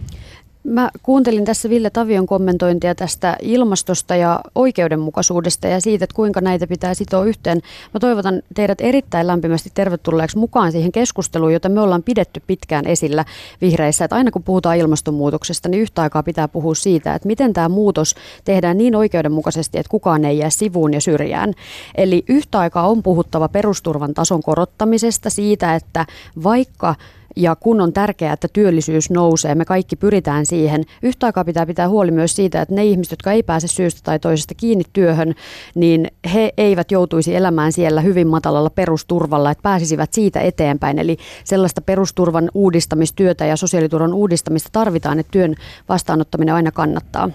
Mä 0.64 0.90
kuuntelin 1.02 1.44
tässä 1.44 1.68
Ville 1.70 1.90
Tavion 1.90 2.26
kommentointia 2.26 2.94
tästä 2.94 3.36
ilmastosta 3.42 4.16
ja 4.16 4.40
oikeudenmukaisuudesta 4.54 5.68
ja 5.68 5.80
siitä, 5.80 6.04
että 6.04 6.14
kuinka 6.14 6.40
näitä 6.40 6.66
pitää 6.66 6.94
sitoa 6.94 7.24
yhteen. 7.24 7.60
Mä 7.94 8.00
toivotan 8.00 8.42
teidät 8.54 8.80
erittäin 8.80 9.26
lämpimästi 9.26 9.70
tervetulleeksi 9.74 10.38
mukaan 10.38 10.72
siihen 10.72 10.92
keskusteluun, 10.92 11.52
jota 11.52 11.68
me 11.68 11.80
ollaan 11.80 12.02
pidetty 12.02 12.42
pitkään 12.46 12.86
esillä 12.86 13.24
vihreissä. 13.60 14.04
Että 14.04 14.16
aina 14.16 14.30
kun 14.30 14.42
puhutaan 14.42 14.76
ilmastonmuutoksesta, 14.76 15.68
niin 15.68 15.82
yhtä 15.82 16.02
aikaa 16.02 16.22
pitää 16.22 16.48
puhua 16.48 16.74
siitä, 16.74 17.14
että 17.14 17.28
miten 17.28 17.52
tämä 17.52 17.68
muutos 17.68 18.14
tehdään 18.44 18.78
niin 18.78 18.96
oikeudenmukaisesti, 18.96 19.78
että 19.78 19.90
kukaan 19.90 20.24
ei 20.24 20.38
jää 20.38 20.50
sivuun 20.50 20.94
ja 20.94 21.00
syrjään. 21.00 21.54
Eli 21.94 22.24
yhtä 22.28 22.58
aikaa 22.58 22.88
on 22.88 23.02
puhuttava 23.02 23.48
perusturvan 23.48 24.14
tason 24.14 24.42
korottamisesta 24.42 25.30
siitä, 25.30 25.74
että 25.74 26.06
vaikka 26.42 26.94
ja 27.36 27.56
kun 27.56 27.80
on 27.80 27.92
tärkeää, 27.92 28.32
että 28.32 28.48
työllisyys 28.52 29.10
nousee, 29.10 29.54
me 29.54 29.64
kaikki 29.64 29.96
pyritään 29.96 30.46
siihen. 30.46 30.84
Yhtä 31.02 31.26
aikaa 31.26 31.44
pitää 31.44 31.66
pitää 31.66 31.88
huoli 31.88 32.10
myös 32.10 32.36
siitä, 32.36 32.62
että 32.62 32.74
ne 32.74 32.84
ihmiset, 32.84 33.10
jotka 33.10 33.32
ei 33.32 33.42
pääse 33.42 33.68
syystä 33.68 34.00
tai 34.04 34.18
toisesta 34.18 34.54
kiinni 34.54 34.84
työhön, 34.92 35.34
niin 35.74 36.10
he 36.34 36.52
eivät 36.56 36.90
joutuisi 36.90 37.34
elämään 37.34 37.72
siellä 37.72 38.00
hyvin 38.00 38.28
matalalla 38.28 38.70
perusturvalla, 38.70 39.50
että 39.50 39.62
pääsisivät 39.62 40.12
siitä 40.12 40.40
eteenpäin. 40.40 40.98
Eli 40.98 41.16
sellaista 41.44 41.80
perusturvan 41.80 42.50
uudistamistyötä 42.54 43.46
ja 43.46 43.56
sosiaaliturvan 43.56 44.14
uudistamista 44.14 44.68
tarvitaan, 44.72 45.18
että 45.18 45.30
työn 45.30 45.54
vastaanottaminen 45.88 46.54
aina 46.54 46.72
kannattaa. 46.72 47.30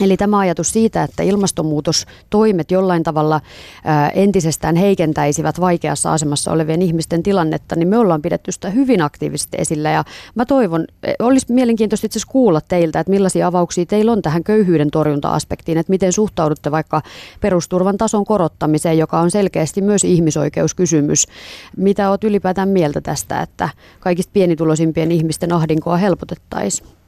Eli 0.00 0.16
tämä 0.16 0.38
ajatus 0.38 0.72
siitä, 0.72 1.02
että 1.02 1.22
ilmastonmuutostoimet 1.22 2.70
jollain 2.70 3.02
tavalla 3.02 3.40
ää, 3.84 4.10
entisestään 4.10 4.76
heikentäisivät 4.76 5.60
vaikeassa 5.60 6.12
asemassa 6.12 6.52
olevien 6.52 6.82
ihmisten 6.82 7.22
tilannetta, 7.22 7.76
niin 7.76 7.88
me 7.88 7.98
ollaan 7.98 8.22
pidetty 8.22 8.52
sitä 8.52 8.70
hyvin 8.70 9.02
aktiivisesti 9.02 9.56
esillä. 9.60 9.90
Ja 9.90 10.04
mä 10.34 10.44
toivon, 10.44 10.84
e, 11.02 11.12
olisi 11.18 11.52
mielenkiintoista 11.52 12.06
itse 12.06 12.20
kuulla 12.28 12.60
teiltä, 12.60 13.00
että 13.00 13.10
millaisia 13.10 13.46
avauksia 13.46 13.86
teillä 13.86 14.12
on 14.12 14.22
tähän 14.22 14.44
köyhyyden 14.44 14.90
torjunta-aspektiin, 14.90 15.78
että 15.78 15.90
miten 15.90 16.12
suhtaudutte 16.12 16.70
vaikka 16.70 17.02
perusturvan 17.40 17.96
tason 17.96 18.24
korottamiseen, 18.24 18.98
joka 18.98 19.20
on 19.20 19.30
selkeästi 19.30 19.80
myös 19.80 20.04
ihmisoikeuskysymys. 20.04 21.26
Mitä 21.76 22.10
olet 22.10 22.24
ylipäätään 22.24 22.68
mieltä 22.68 23.00
tästä, 23.00 23.40
että 23.40 23.68
kaikista 24.00 24.30
pienituloisimpien 24.32 25.12
ihmisten 25.12 25.52
ahdinkoa 25.52 25.96
helpotettaisiin? 25.96 27.01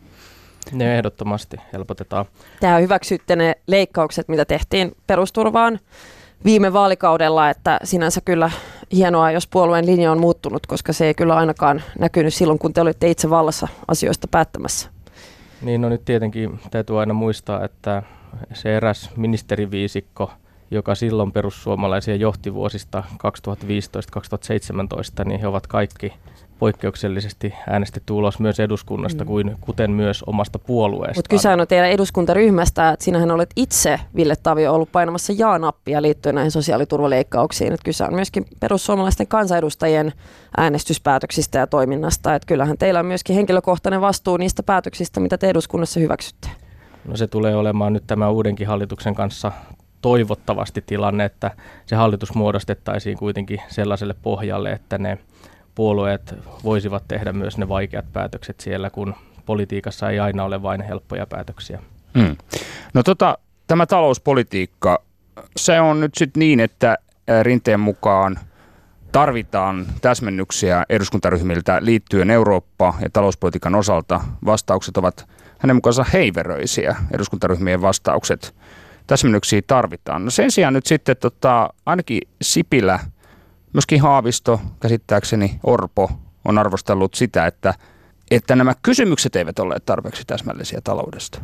Ne 0.72 0.96
ehdottomasti 0.96 1.56
helpotetaan. 1.72 2.24
Tämä 2.60 2.78
hyväksytte 2.78 3.36
ne 3.36 3.54
leikkaukset, 3.66 4.28
mitä 4.28 4.44
tehtiin 4.44 4.96
perusturvaan 5.06 5.80
viime 6.44 6.72
vaalikaudella, 6.72 7.50
että 7.50 7.80
sinänsä 7.84 8.20
kyllä 8.24 8.50
hienoa, 8.92 9.30
jos 9.30 9.46
puolueen 9.46 9.86
linja 9.86 10.12
on 10.12 10.20
muuttunut, 10.20 10.66
koska 10.66 10.92
se 10.92 11.06
ei 11.06 11.14
kyllä 11.14 11.36
ainakaan 11.36 11.82
näkynyt 11.98 12.34
silloin, 12.34 12.58
kun 12.58 12.72
te 12.72 12.80
olitte 12.80 13.10
itse 13.10 13.30
vallassa 13.30 13.68
asioista 13.88 14.28
päättämässä. 14.28 14.88
Niin, 15.62 15.80
no 15.80 15.88
nyt 15.88 16.04
tietenkin 16.04 16.60
täytyy 16.70 17.00
aina 17.00 17.14
muistaa, 17.14 17.64
että 17.64 18.02
se 18.52 18.76
eräs 18.76 19.10
ministeriviisikko, 19.16 20.32
joka 20.70 20.94
silloin 20.94 21.32
perussuomalaisia 21.32 22.16
johti 22.16 22.54
vuosista 22.54 23.04
2015-2017, 25.22 25.24
niin 25.24 25.40
he 25.40 25.46
ovat 25.46 25.66
kaikki 25.66 26.12
poikkeuksellisesti 26.58 27.54
äänestetty 27.70 28.12
ulos 28.12 28.38
myös 28.38 28.60
eduskunnasta, 28.60 29.24
mm. 29.24 29.28
kuin, 29.28 29.56
kuten 29.60 29.90
myös 29.90 30.22
omasta 30.22 30.58
puolueesta. 30.58 31.18
Mutta 31.18 31.28
kyse 31.28 31.48
on 31.48 31.66
teidän 31.68 31.90
eduskuntaryhmästä, 31.90 32.90
että 32.90 33.04
sinähän 33.04 33.30
olet 33.30 33.50
itse, 33.56 34.00
Ville 34.16 34.34
Tavio, 34.42 34.74
ollut 34.74 34.92
painamassa 34.92 35.32
jaa-nappia 35.36 36.02
liittyen 36.02 36.34
näihin 36.34 36.50
sosiaaliturvaleikkauksiin. 36.50 37.72
Että 37.72 37.84
kyse 37.84 38.04
on 38.04 38.14
myöskin 38.14 38.44
perussuomalaisten 38.60 39.26
kansanedustajien 39.26 40.12
äänestyspäätöksistä 40.56 41.58
ja 41.58 41.66
toiminnasta. 41.66 42.34
Että 42.34 42.46
kyllähän 42.46 42.78
teillä 42.78 43.00
on 43.00 43.06
myöskin 43.06 43.36
henkilökohtainen 43.36 44.00
vastuu 44.00 44.36
niistä 44.36 44.62
päätöksistä, 44.62 45.20
mitä 45.20 45.38
te 45.38 45.48
eduskunnassa 45.48 46.00
hyväksytte. 46.00 46.48
No 47.04 47.16
se 47.16 47.26
tulee 47.26 47.56
olemaan 47.56 47.92
nyt 47.92 48.04
tämä 48.06 48.28
uudenkin 48.28 48.66
hallituksen 48.66 49.14
kanssa 49.14 49.52
toivottavasti 50.00 50.84
tilanne, 50.86 51.24
että 51.24 51.50
se 51.86 51.96
hallitus 51.96 52.34
muodostettaisiin 52.34 53.18
kuitenkin 53.18 53.60
sellaiselle 53.68 54.14
pohjalle, 54.22 54.72
että 54.72 54.98
ne 54.98 55.18
puolueet 55.74 56.34
voisivat 56.64 57.08
tehdä 57.08 57.32
myös 57.32 57.58
ne 57.58 57.68
vaikeat 57.68 58.12
päätökset 58.12 58.60
siellä, 58.60 58.90
kun 58.90 59.14
politiikassa 59.46 60.10
ei 60.10 60.20
aina 60.20 60.44
ole 60.44 60.62
vain 60.62 60.82
helppoja 60.82 61.26
päätöksiä. 61.26 61.82
Hmm. 62.18 62.36
No 62.94 63.02
tota, 63.02 63.38
tämä 63.66 63.86
talouspolitiikka, 63.86 65.02
se 65.56 65.80
on 65.80 66.00
nyt 66.00 66.14
sitten 66.14 66.40
niin, 66.40 66.60
että 66.60 66.98
Rinteen 67.42 67.80
mukaan 67.80 68.38
tarvitaan 69.12 69.86
täsmennyksiä 70.00 70.84
eduskuntaryhmiltä 70.88 71.78
liittyen 71.80 72.30
Eurooppa- 72.30 72.94
ja 73.00 73.10
talouspolitiikan 73.12 73.74
osalta. 73.74 74.20
Vastaukset 74.44 74.96
ovat 74.96 75.26
hänen 75.58 75.76
mukaansa 75.76 76.04
heiveröisiä, 76.12 76.96
eduskuntaryhmien 77.14 77.82
vastaukset. 77.82 78.54
Täsmennyksiä 79.06 79.62
tarvitaan. 79.66 80.24
No 80.24 80.30
sen 80.30 80.50
sijaan 80.50 80.74
nyt 80.74 80.86
sitten 80.86 81.16
tota, 81.16 81.70
ainakin 81.86 82.20
Sipilä– 82.42 83.00
myöskin 83.74 84.00
Haavisto, 84.00 84.60
käsittääkseni 84.80 85.60
Orpo, 85.64 86.10
on 86.44 86.58
arvostellut 86.58 87.14
sitä, 87.14 87.46
että, 87.46 87.74
että 88.30 88.56
nämä 88.56 88.74
kysymykset 88.82 89.36
eivät 89.36 89.58
ole 89.58 89.76
tarpeeksi 89.86 90.22
täsmällisiä 90.26 90.80
taloudesta. 90.84 91.40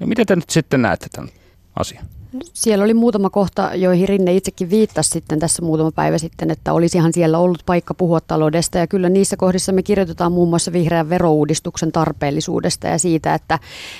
Ja 0.00 0.06
miten 0.06 0.26
te 0.26 0.36
nyt 0.36 0.50
sitten 0.50 0.82
näette 0.82 1.06
tämän 1.12 1.30
asian? 1.76 2.04
Siellä 2.52 2.84
oli 2.84 2.94
muutama 2.94 3.30
kohta, 3.30 3.70
joihin 3.74 4.08
Rinne 4.08 4.34
itsekin 4.34 4.70
viittasi 4.70 5.10
sitten 5.10 5.38
tässä 5.38 5.62
muutama 5.62 5.92
päivä 5.92 6.18
sitten, 6.18 6.50
että 6.50 6.72
olisihan 6.72 7.12
siellä 7.12 7.38
ollut 7.38 7.62
paikka 7.66 7.94
puhua 7.94 8.20
taloudesta. 8.20 8.78
Ja 8.78 8.86
kyllä 8.86 9.08
niissä 9.08 9.36
kohdissa 9.36 9.72
me 9.72 9.82
kirjoitetaan 9.82 10.32
muun 10.32 10.48
muassa 10.48 10.72
vihreän 10.72 11.08
verouudistuksen 11.08 11.92
tarpeellisuudesta 11.92 12.86
ja 12.86 12.98
siitä, 12.98 13.34
että, 13.34 13.58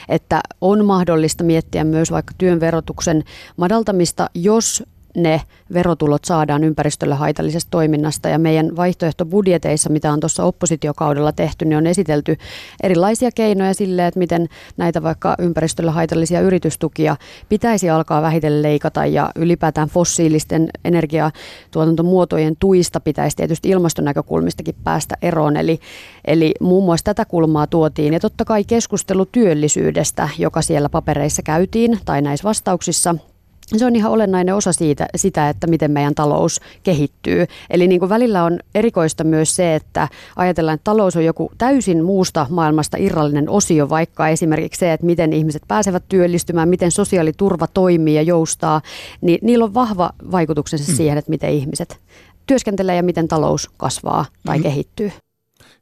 että 0.09 0.41
on 0.61 0.85
mahdollista 0.85 1.45
miettiä 1.45 1.85
myös 1.85 2.11
vaikka 2.11 2.35
työn 2.39 2.61
verotuksen 2.61 3.25
madaltamista, 3.57 4.31
jos 4.35 4.85
ne 5.17 5.41
verotulot 5.75 6.25
saadaan 6.25 6.65
ympäristölle 6.65 7.15
haitallisesta 7.15 7.71
toiminnasta. 7.71 8.29
Ja 8.29 8.39
meidän 8.39 8.77
vaihtoehtobudjeteissa, 8.77 9.91
mitä 9.91 10.13
on 10.13 10.21
tuossa 10.21 10.45
oppositiokaudella 10.45 11.33
tehty, 11.33 11.65
niin 11.65 11.77
on 11.77 11.87
esitelty 11.87 12.37
erilaisia 12.83 13.31
keinoja 13.35 13.75
sille, 13.75 14.07
että 14.07 14.19
miten 14.19 14.49
näitä 14.77 15.03
vaikka 15.03 15.35
ympäristölle 15.39 15.91
haitallisia 15.91 16.41
yritystukia 16.41 17.17
pitäisi 17.49 17.91
alkaa 17.91 18.23
vähitellen 18.23 18.63
leikata 18.63 19.07
ja 19.07 19.31
ylipäätään 19.37 19.89
fossiilisten 19.89 20.69
energiatuotantomuotojen 20.85 22.57
tuista 22.59 23.01
pitäisi 23.01 23.37
tietysti 23.37 23.69
ilmastonäkökulmistakin 23.69 24.75
päästä 24.85 25.15
eroon. 25.23 25.57
Eli, 25.57 25.81
eli 26.25 26.55
muun 26.61 26.85
muassa 26.85 27.05
tätä 27.05 27.25
kulmaa 27.25 27.67
tuotiin 27.67 28.13
ja 28.13 28.21
totta 28.21 28.45
kai 28.45 28.65
keskustelu 28.65 29.27
työllisyydestä, 29.27 30.29
joka 30.39 30.63
siellä 30.63 30.89
papereissa 30.89 31.43
käytiin 31.43 31.99
tai 32.05 32.23
näissä 32.23 32.45
vastauksissa– 32.49 33.15
se 33.67 33.87
on 33.87 33.97
ihan 33.97 34.13
olennainen 34.13 34.55
osa 34.55 34.73
siitä, 34.73 35.07
sitä, 35.17 35.49
että 35.49 35.67
miten 35.67 35.91
meidän 35.91 36.15
talous 36.15 36.61
kehittyy. 36.83 37.47
Eli 37.71 37.89
niin 37.89 37.99
kuin 37.99 38.09
välillä 38.09 38.45
on 38.45 38.61
erikoista 38.75 39.25
myös 39.25 39.57
se, 39.57 39.75
että 39.75 40.09
ajatellaan, 40.37 40.75
että 40.75 40.85
talous 40.85 41.17
on 41.17 41.25
joku 41.25 41.51
täysin 41.59 42.05
muusta 42.05 42.47
maailmasta 42.51 42.97
irrallinen 43.01 43.49
osio, 43.49 43.89
vaikka 43.89 44.29
esimerkiksi 44.29 44.79
se, 44.79 44.93
että 44.93 45.07
miten 45.07 45.33
ihmiset 45.33 45.63
pääsevät 45.69 46.05
työllistymään, 46.09 46.69
miten 46.69 46.91
sosiaaliturva 46.91 47.67
toimii 47.67 48.15
ja 48.15 48.23
joustaa, 48.23 48.81
niin 49.21 49.39
niillä 49.43 49.65
on 49.65 49.75
vahva 49.75 50.11
vaikutuksensa 50.33 50.93
mm. 50.93 50.97
siihen, 50.97 51.19
että 51.19 51.31
miten 51.31 51.51
ihmiset 51.51 52.01
työskentelee 52.47 52.97
ja 52.97 53.03
miten 53.03 53.29
talous 53.29 53.71
kasvaa 53.77 54.25
tai 54.45 54.59
mm. 54.59 54.63
kehittyy. 54.63 55.13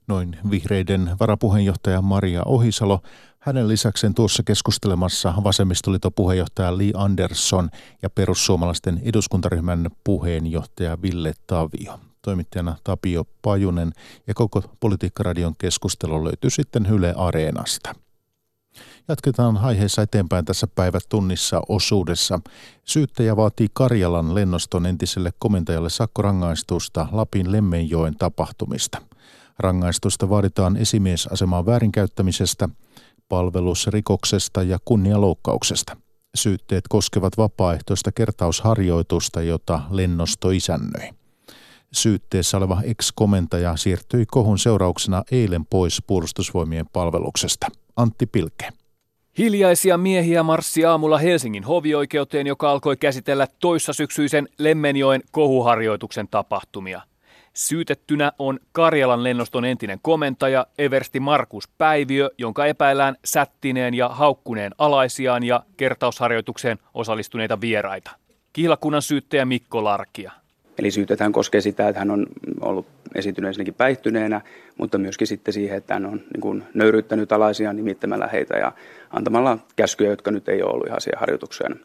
Noin 0.06 0.36
vihreiden 0.50 1.10
varapuheenjohtaja 1.20 2.02
Maria 2.02 2.42
Ohisalo. 2.46 3.00
Hänen 3.44 3.68
lisäkseen 3.68 4.14
tuossa 4.14 4.42
keskustelemassa 4.42 5.34
vasemmistoliiton 5.44 6.12
puheenjohtaja 6.12 6.78
Li 6.78 6.92
Andersson 6.96 7.70
ja 8.02 8.10
perussuomalaisten 8.10 9.00
eduskuntaryhmän 9.04 9.90
puheenjohtaja 10.04 11.02
Ville 11.02 11.34
Tavio. 11.46 12.00
Toimittajana 12.22 12.76
Tapio 12.84 13.24
Pajunen 13.42 13.92
ja 14.26 14.34
koko 14.34 14.62
Politiikkaradion 14.80 15.56
keskustelu 15.56 16.24
löytyy 16.24 16.50
sitten 16.50 16.86
Yle 16.86 17.14
Areenasta. 17.16 17.94
Jatketaan 19.08 19.56
aiheessa 19.56 20.02
eteenpäin 20.02 20.44
tässä 20.44 20.66
päivätunnissa 20.66 21.62
osuudessa. 21.68 22.40
Syyttäjä 22.84 23.36
vaatii 23.36 23.68
Karjalan 23.72 24.34
lennoston 24.34 24.86
entiselle 24.86 25.32
komentajalle 25.38 25.90
sakkorangaistusta 25.90 27.06
Lapin 27.12 27.52
Lemmenjoen 27.52 28.14
tapahtumista. 28.18 29.02
Rangaistusta 29.58 30.28
vaaditaan 30.28 30.76
esimiesasemaan 30.76 31.66
väärinkäyttämisestä– 31.66 32.68
palvelusrikoksesta 33.28 34.62
ja 34.62 34.78
kunnialoukkauksesta. 34.84 35.96
Syytteet 36.34 36.84
koskevat 36.88 37.36
vapaaehtoista 37.36 38.12
kertausharjoitusta, 38.12 39.42
jota 39.42 39.80
lennosto 39.90 40.50
isännöi. 40.50 41.10
Syytteessä 41.92 42.56
oleva 42.56 42.82
ex-komentaja 42.82 43.76
siirtyi 43.76 44.26
kohun 44.26 44.58
seurauksena 44.58 45.22
eilen 45.30 45.66
pois 45.66 46.02
puolustusvoimien 46.06 46.86
palveluksesta. 46.92 47.66
Antti 47.96 48.26
Pilke. 48.26 48.68
Hiljaisia 49.38 49.98
miehiä 49.98 50.42
marssi 50.42 50.84
aamulla 50.84 51.18
Helsingin 51.18 51.64
hovioikeuteen, 51.64 52.46
joka 52.46 52.70
alkoi 52.70 52.96
käsitellä 52.96 53.46
toissasyksyisen 53.60 54.48
Lemmenjoen 54.58 55.22
kohuharjoituksen 55.32 56.28
tapahtumia– 56.28 57.02
Syytettynä 57.54 58.32
on 58.38 58.60
Karjalan 58.72 59.24
lennoston 59.24 59.64
entinen 59.64 59.98
komentaja 60.02 60.66
Eversti 60.78 61.20
Markus 61.20 61.68
Päiviö, 61.78 62.30
jonka 62.38 62.66
epäillään 62.66 63.16
sättineen 63.24 63.94
ja 63.94 64.08
haukkuneen 64.08 64.72
alaisiaan 64.78 65.42
ja 65.44 65.62
kertausharjoitukseen 65.76 66.78
osallistuneita 66.94 67.60
vieraita. 67.60 68.10
Kihlakunnan 68.52 69.02
syyttäjä 69.02 69.44
Mikko 69.44 69.84
Larkia. 69.84 70.32
Eli 70.78 70.90
syytetään 70.90 71.32
koskee 71.32 71.60
sitä, 71.60 71.88
että 71.88 71.98
hän 71.98 72.10
on 72.10 72.26
ollut 72.60 72.86
esiintynyt 73.14 73.48
ensinnäkin 73.48 73.74
päihtyneenä, 73.74 74.40
mutta 74.78 74.98
myöskin 74.98 75.26
sitten 75.26 75.54
siihen, 75.54 75.76
että 75.76 75.94
hän 75.94 76.06
on 76.06 76.20
niin 76.32 76.40
kuin 76.40 76.64
nöyryttänyt 76.74 77.32
alaisia 77.32 77.72
nimittämällä 77.72 78.26
heitä 78.26 78.56
ja 78.56 78.72
antamalla 79.10 79.58
käskyjä, 79.76 80.10
jotka 80.10 80.30
nyt 80.30 80.48
ei 80.48 80.62
ole 80.62 80.72
ollut 80.72 80.86
ihan 80.86 81.00
siihen 81.00 81.20
harjoitukseen 81.20 81.80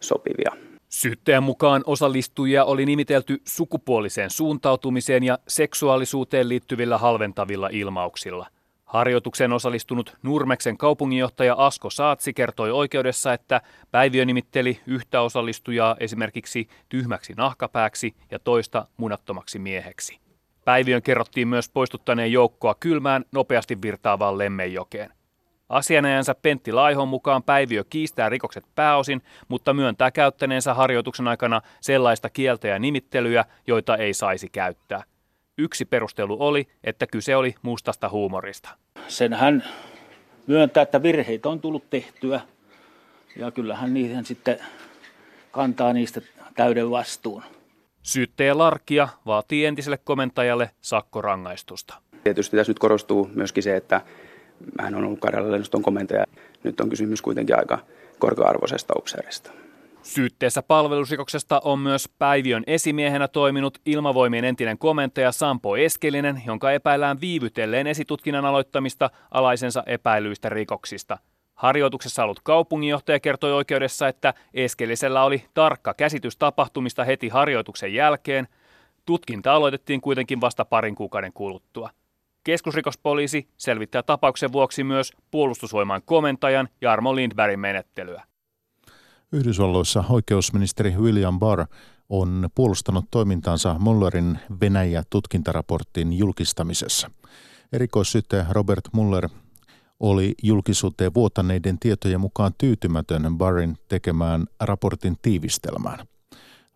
sopivia. 0.00 0.67
Syyttäjän 0.88 1.42
mukaan 1.42 1.82
osallistujia 1.86 2.64
oli 2.64 2.86
nimitelty 2.86 3.42
sukupuoliseen 3.44 4.30
suuntautumiseen 4.30 5.24
ja 5.24 5.38
seksuaalisuuteen 5.48 6.48
liittyvillä 6.48 6.98
halventavilla 6.98 7.68
ilmauksilla. 7.72 8.46
Harjoitukseen 8.84 9.52
osallistunut 9.52 10.16
Nurmeksen 10.22 10.76
kaupunginjohtaja 10.76 11.54
Asko 11.58 11.90
Saatsi 11.90 12.34
kertoi 12.34 12.70
oikeudessa, 12.70 13.32
että 13.32 13.60
Päiviö 13.90 14.24
nimitteli 14.24 14.80
yhtä 14.86 15.20
osallistujaa 15.20 15.96
esimerkiksi 16.00 16.68
tyhmäksi 16.88 17.32
nahkapääksi 17.36 18.14
ja 18.30 18.38
toista 18.38 18.86
munattomaksi 18.96 19.58
mieheksi. 19.58 20.18
Päiviön 20.64 21.02
kerrottiin 21.02 21.48
myös 21.48 21.68
poistuttaneen 21.68 22.32
joukkoa 22.32 22.74
kylmään 22.80 23.24
nopeasti 23.32 23.82
virtaavaan 23.82 24.38
Lemmenjokeen. 24.38 25.17
Asianajansa 25.68 26.34
Pentti 26.34 26.72
Laihon 26.72 27.08
mukaan 27.08 27.42
Päiviö 27.42 27.84
kiistää 27.90 28.28
rikokset 28.28 28.64
pääosin, 28.74 29.22
mutta 29.48 29.74
myöntää 29.74 30.10
käyttäneensä 30.10 30.74
harjoituksen 30.74 31.28
aikana 31.28 31.62
sellaista 31.80 32.30
kieltä 32.30 32.68
ja 32.68 32.78
nimittelyä, 32.78 33.44
joita 33.66 33.96
ei 33.96 34.14
saisi 34.14 34.48
käyttää. 34.48 35.02
Yksi 35.58 35.84
perustelu 35.84 36.36
oli, 36.40 36.68
että 36.84 37.06
kyse 37.06 37.36
oli 37.36 37.54
mustasta 37.62 38.08
huumorista. 38.08 38.68
Sen 39.08 39.32
hän 39.32 39.64
myöntää, 40.46 40.82
että 40.82 41.02
virheitä 41.02 41.48
on 41.48 41.60
tullut 41.60 41.90
tehtyä 41.90 42.40
ja 43.36 43.50
kyllähän 43.50 43.94
niihin 43.94 44.24
sitten 44.24 44.58
kantaa 45.50 45.92
niistä 45.92 46.20
täyden 46.56 46.90
vastuun. 46.90 47.42
Syyttäjä 48.02 48.58
Larkia 48.58 49.08
vaatii 49.26 49.66
entiselle 49.66 49.98
komentajalle 50.04 50.70
sakkorangaistusta. 50.80 51.94
Tietysti 52.24 52.56
tässä 52.56 52.70
nyt 52.70 52.78
korostuu 52.78 53.30
myöskin 53.34 53.62
se, 53.62 53.76
että 53.76 54.00
hän 54.80 54.94
on 54.94 55.04
ollut 55.04 55.20
Karjalan 55.20 55.52
lennuston 55.52 55.82
komentaja. 55.82 56.24
Nyt 56.64 56.80
on 56.80 56.88
kysymys 56.88 57.22
kuitenkin 57.22 57.58
aika 57.58 57.78
korkea-arvoisesta 58.18 58.94
upseerista. 58.96 59.52
Syytteessä 60.02 60.62
palvelusrikoksesta 60.62 61.60
on 61.64 61.78
myös 61.78 62.08
Päiviön 62.18 62.62
esimiehenä 62.66 63.28
toiminut 63.28 63.78
ilmavoimien 63.86 64.44
entinen 64.44 64.78
komentaja 64.78 65.32
Sampo 65.32 65.76
Eskelinen, 65.76 66.42
jonka 66.46 66.72
epäillään 66.72 67.20
viivytelleen 67.20 67.86
esitutkinnan 67.86 68.44
aloittamista 68.44 69.10
alaisensa 69.30 69.82
epäilyistä 69.86 70.48
rikoksista. 70.48 71.18
Harjoituksessa 71.54 72.24
ollut 72.24 72.40
kaupunginjohtaja 72.42 73.20
kertoi 73.20 73.52
oikeudessa, 73.52 74.08
että 74.08 74.34
Eskelisellä 74.54 75.24
oli 75.24 75.44
tarkka 75.54 75.94
käsitys 75.94 76.36
tapahtumista 76.36 77.04
heti 77.04 77.28
harjoituksen 77.28 77.94
jälkeen. 77.94 78.48
Tutkinta 79.06 79.54
aloitettiin 79.54 80.00
kuitenkin 80.00 80.40
vasta 80.40 80.64
parin 80.64 80.94
kuukauden 80.94 81.32
kuluttua. 81.32 81.90
Keskusrikospoliisi 82.48 83.48
selvittää 83.56 84.02
tapauksen 84.02 84.52
vuoksi 84.52 84.84
myös 84.84 85.12
puolustusvoiman 85.30 86.02
komentajan 86.04 86.68
Jarmo 86.80 87.16
Lindbergin 87.16 87.60
menettelyä. 87.60 88.24
Yhdysvalloissa 89.32 90.04
oikeusministeri 90.10 90.90
William 90.90 91.38
Barr 91.38 91.66
on 92.08 92.48
puolustanut 92.54 93.04
toimintaansa 93.10 93.76
Mullerin 93.78 94.38
Venäjä-tutkintaraportin 94.60 96.12
julkistamisessa. 96.12 97.10
Erikoissyyttäjä 97.72 98.46
Robert 98.50 98.88
Muller 98.92 99.28
oli 100.00 100.34
julkisuuteen 100.42 101.14
vuotaneiden 101.14 101.78
tietojen 101.78 102.20
mukaan 102.20 102.52
tyytymätön 102.58 103.38
Barrin 103.38 103.76
tekemään 103.88 104.46
raportin 104.60 105.16
tiivistelmään– 105.22 105.98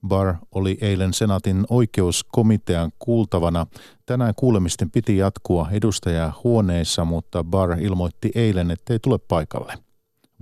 Barr 0.09 0.35
oli 0.55 0.79
eilen 0.81 1.15
senaatin 1.15 1.65
oikeuskomitean 1.71 2.93
kuultavana. 2.99 3.67
Tänään 4.07 4.35
kuulemisten 4.37 4.91
piti 4.91 5.17
jatkua 5.17 5.69
edustajahuoneessa, 5.71 7.05
mutta 7.05 7.45
Barr 7.45 7.81
ilmoitti 7.81 8.31
eilen, 8.35 8.71
ettei 8.71 8.99
tule 8.99 9.19
paikalle. 9.19 9.75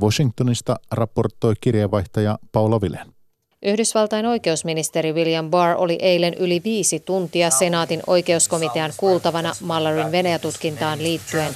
Washingtonista 0.02 0.76
raportoi 0.92 1.54
kirjeenvaihtaja 1.60 2.38
Paula 2.52 2.80
Vilen. 2.80 3.14
Yhdysvaltain 3.62 4.26
oikeusministeri 4.26 5.12
William 5.12 5.50
Barr 5.50 5.74
oli 5.78 5.98
eilen 6.02 6.34
yli 6.34 6.60
viisi 6.64 7.00
tuntia 7.00 7.50
senaatin 7.50 8.02
oikeuskomitean 8.06 8.92
kuultavana 8.96 9.52
Mallarin 9.60 10.12
Venäjä-tutkintaan 10.12 11.02
liittyen. 11.02 11.54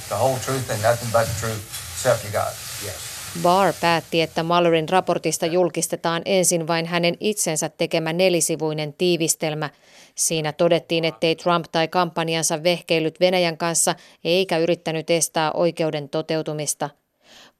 Barr 3.43 3.73
päätti, 3.81 4.21
että 4.21 4.43
Mallorin 4.43 4.89
raportista 4.89 5.45
julkistetaan 5.45 6.21
ensin 6.25 6.67
vain 6.67 6.85
hänen 6.85 7.17
itsensä 7.19 7.69
tekemä 7.69 8.13
nelisivuinen 8.13 8.93
tiivistelmä. 8.93 9.69
Siinä 10.15 10.53
todettiin, 10.53 11.05
ettei 11.05 11.35
Trump 11.35 11.65
tai 11.71 11.87
kampanjansa 11.87 12.63
vehkeillyt 12.63 13.19
Venäjän 13.19 13.57
kanssa 13.57 13.95
eikä 14.23 14.57
yrittänyt 14.57 15.09
estää 15.09 15.51
oikeuden 15.51 16.09
toteutumista– 16.09 16.89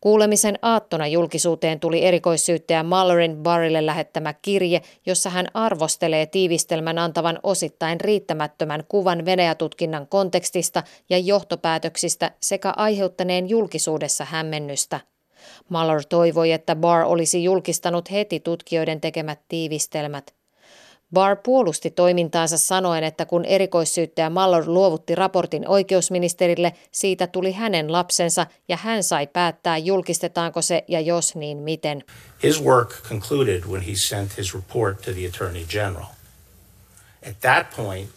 Kuulemisen 0.02 0.60
aattona 0.62 1.08
julkisuuteen 1.08 1.80
tuli 1.80 2.06
erikoissyyttäjä 2.06 2.84
Mallorin 2.84 3.38
Barrille 3.38 3.86
lähettämä 3.86 4.34
kirje, 4.34 4.82
jossa 5.06 5.30
hän 5.30 5.48
arvostelee 5.54 6.26
tiivistelmän 6.26 6.98
antavan 6.98 7.40
osittain 7.44 8.02
riittämättömän 8.02 8.84
kuvan 8.90 9.26
Venäjätutkinnan 9.26 10.08
kontekstista 10.08 10.84
ja 11.10 11.18
johtopäätöksistä 11.18 12.32
sekä 12.42 12.74
aiheuttaneen 12.78 13.50
julkisuudessa 13.50 14.26
hämmennystä. 14.26 15.00
Mueller 15.70 16.04
toivoi, 16.10 16.52
että 16.52 16.76
Barr 16.76 17.06
olisi 17.06 17.44
julkistanut 17.44 18.12
heti 18.12 18.40
tutkijoiden 18.40 19.02
tekemät 19.02 19.40
tiivistelmät. 19.48 20.34
Barr 21.14 21.38
puolusti 21.44 21.92
toimintaansa 21.92 22.58
sanoen, 22.58 23.04
että 23.04 23.26
kun 23.26 23.46
erikoissyyttäjä 23.46 24.30
Mueller 24.30 24.64
luovutti 24.68 25.16
raportin 25.16 25.68
oikeusministerille, 25.68 26.74
siitä 26.92 27.28
tuli 27.28 27.52
hänen 27.52 27.92
lapsensa 27.92 28.48
ja 28.68 28.78
hän 28.78 29.04
sai 29.04 29.28
päättää 29.28 29.78
julkistetaanko 29.78 30.62
se 30.62 30.84
ja 30.88 31.02
jos 31.02 31.36
niin 31.36 31.58
miten. 31.58 32.04
His 32.44 32.64
work 32.64 32.90
concluded 33.10 33.64
when 33.64 33.82
he 33.82 33.92
sent 33.96 34.38
his 34.38 34.56
report 34.56 35.02
to 35.02 35.12
the 35.12 35.28
Attorney 35.28 35.66
General. 35.70 36.06
At 37.30 37.40
that 37.42 37.68
point, 37.76 38.10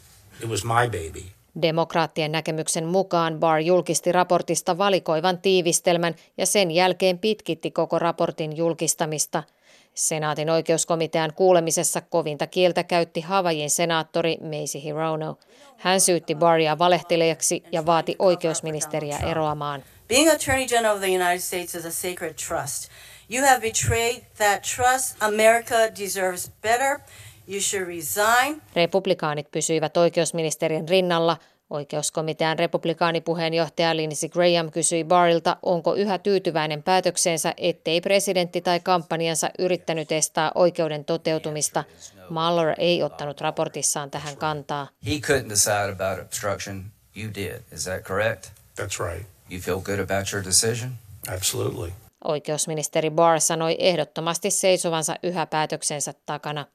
it 0.42 0.48
was 0.48 0.64
my 0.64 0.84
baby. 0.84 1.37
Demokraattien 1.62 2.32
näkemyksen 2.32 2.86
mukaan 2.86 3.40
Barr 3.40 3.60
julkisti 3.60 4.12
raportista 4.12 4.78
valikoivan 4.78 5.38
tiivistelmän 5.38 6.14
ja 6.36 6.46
sen 6.46 6.70
jälkeen 6.70 7.18
pitkitti 7.18 7.70
koko 7.70 7.98
raportin 7.98 8.56
julkistamista– 8.56 9.42
Senaatin 9.98 10.50
oikeuskomitean 10.50 11.32
kuulemisessa 11.34 12.00
kovinta 12.00 12.46
kieltä 12.46 12.84
käytti 12.84 13.20
Havajin 13.20 13.70
senaattori 13.70 14.36
Macy 14.40 14.82
Hirono. 14.82 15.38
Hän 15.76 16.00
syytti 16.00 16.34
Barria 16.34 16.78
valehtelijaksi 16.78 17.62
ja 17.72 17.86
vaati 17.86 18.16
oikeusministeriä 18.18 19.18
eroamaan. 19.18 19.84
Being 20.08 20.30
Attorney 20.30 20.66
General 20.66 20.96
of 20.96 21.02
the 21.02 21.08
United 21.08 21.40
States 21.40 21.74
is 21.74 21.86
a 21.86 21.90
sacred 21.90 22.34
trust. 22.48 22.88
You 23.30 23.46
have 23.46 23.60
betrayed 23.60 24.22
that 24.36 24.62
trust. 24.76 25.16
America 25.20 25.74
deserves 26.00 26.50
better. 26.62 26.98
You 27.48 27.60
should 27.60 27.86
resign. 27.86 28.62
Republikaanit 28.74 29.50
pysyivät 29.50 29.96
oikeusministerin 29.96 30.88
rinnalla, 30.88 31.36
Oikeuskomitean 31.70 32.58
republikaanipuheenjohtaja 32.58 33.96
Lindsey 33.96 34.28
Graham 34.28 34.70
kysyi 34.70 35.04
Barrilta, 35.04 35.56
onko 35.62 35.94
yhä 35.94 36.18
tyytyväinen 36.18 36.82
päätökseensä, 36.82 37.54
ettei 37.56 38.00
presidentti 38.00 38.60
tai 38.60 38.80
kampanjansa 38.80 39.50
yrittänyt 39.58 40.12
estää 40.12 40.52
oikeuden 40.54 41.04
toteutumista. 41.04 41.84
Mueller 42.30 42.74
ei 42.78 43.02
ottanut 43.02 43.40
raportissaan 43.40 44.10
tähän 44.10 44.36
kantaa. 44.36 44.88
He 45.06 45.12
couldn't 45.12 45.48
decide 45.48 45.92
about 45.92 46.26
obstruction. 46.26 46.84
You 47.16 47.34
did. 47.34 47.62
Is 47.72 47.84
that 47.84 48.02
correct? 48.02 48.46
That's 48.80 49.12
right. 49.12 49.26
You 49.50 49.60
feel 49.60 49.80
good 49.80 49.98
about 49.98 50.32
your 50.32 50.44
decision? 50.44 50.90
Absolutely. 51.34 51.92
Oikeusministeri 52.24 53.10
Barr 53.10 53.40
sanoi 53.40 53.76
ehdottomasti 53.78 54.50
seisovansa 54.50 55.16
yhä 55.22 55.46
päätöksensä 55.46 56.14
takana. 56.26 56.66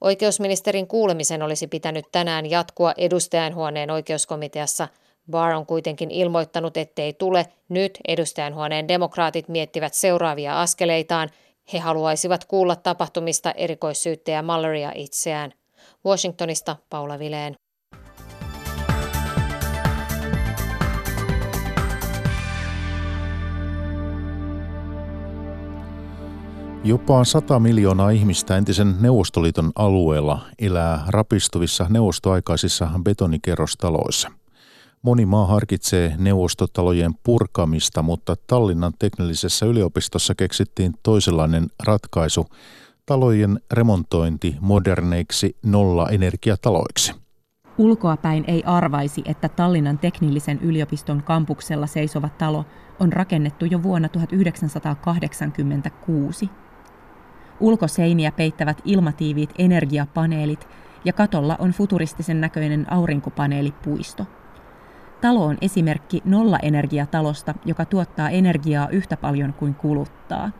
Oikeusministerin 0.00 0.86
kuulemisen 0.86 1.42
olisi 1.42 1.66
pitänyt 1.66 2.04
tänään 2.12 2.50
jatkua 2.50 2.92
edustajanhuoneen 2.96 3.90
oikeuskomiteassa. 3.90 4.88
Barr 5.30 5.54
on 5.54 5.66
kuitenkin 5.66 6.10
ilmoittanut, 6.10 6.76
ettei 6.76 7.12
tule. 7.12 7.46
Nyt 7.68 7.98
edustajanhuoneen 8.08 8.88
demokraatit 8.88 9.48
miettivät 9.48 9.94
seuraavia 9.94 10.60
askeleitaan. 10.60 11.28
He 11.72 11.78
haluaisivat 11.78 12.44
kuulla 12.44 12.76
tapahtumista 12.76 13.52
erikoissyyttäjä 13.52 14.42
Malloria 14.42 14.92
itseään. 14.94 15.52
Washingtonista 16.06 16.76
Paula 16.90 17.18
Vileen. 17.18 17.54
Jopa 26.88 27.24
100 27.24 27.60
miljoonaa 27.60 28.10
ihmistä 28.10 28.56
entisen 28.56 28.94
Neuvostoliiton 29.00 29.72
alueella 29.76 30.40
elää 30.58 31.04
rapistuvissa 31.08 31.86
neuvostoaikaisissa 31.88 32.90
betonikerrostaloissa. 33.02 34.30
Moni 35.02 35.26
maa 35.26 35.46
harkitsee 35.46 36.14
neuvostotalojen 36.18 37.14
purkamista, 37.22 38.02
mutta 38.02 38.36
Tallinnan 38.46 38.92
teknillisessä 38.98 39.66
yliopistossa 39.66 40.34
keksittiin 40.34 40.94
toisenlainen 41.02 41.66
ratkaisu, 41.86 42.46
talojen 43.06 43.60
remontointi 43.72 44.56
moderneiksi 44.60 45.56
nolla-energiataloiksi. 45.62 47.14
Ulkoapäin 47.78 48.44
ei 48.46 48.62
arvaisi, 48.66 49.22
että 49.24 49.48
Tallinnan 49.48 49.98
teknillisen 49.98 50.60
yliopiston 50.62 51.22
kampuksella 51.22 51.86
seisova 51.86 52.28
talo 52.28 52.64
on 53.00 53.12
rakennettu 53.12 53.64
jo 53.64 53.82
vuonna 53.82 54.08
1986. 54.08 56.50
Ulkoseiniä 57.60 58.32
peittävät 58.32 58.82
ilmatiiviit 58.84 59.54
energiapaneelit 59.58 60.68
ja 61.04 61.12
katolla 61.12 61.56
on 61.58 61.70
futuristisen 61.70 62.40
näköinen 62.40 62.92
aurinkopaneelipuisto. 62.92 64.26
Talo 65.20 65.44
on 65.44 65.58
esimerkki 65.60 66.22
nollaenergiatalosta, 66.24 67.54
joka 67.64 67.84
tuottaa 67.84 68.30
energiaa 68.30 68.88
yhtä 68.88 69.16
paljon 69.16 69.52
kuin 69.52 69.74
kuluttaa. 69.74 70.50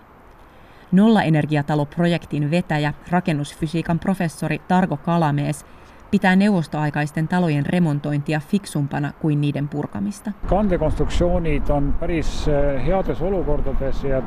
Nollaenergiatalo-projektin 0.92 2.50
vetäjä, 2.50 2.94
rakennusfysiikan 3.10 3.98
professori 3.98 4.58
Targo 4.68 4.96
Kalamees 4.96 5.64
pitää 6.10 6.36
neuvostoaikaisten 6.36 7.28
talojen 7.28 7.66
remontointia 7.66 8.40
fiksumpana 8.40 9.12
kuin 9.20 9.40
niiden 9.40 9.68
purkamista. 9.68 10.32
Kandekonstruktsioonit 10.46 11.70
on 11.70 11.94
päris 12.00 12.48
eh, 12.48 12.86
heades 12.86 13.22
olukordades 13.22 14.04
ja 14.04 14.22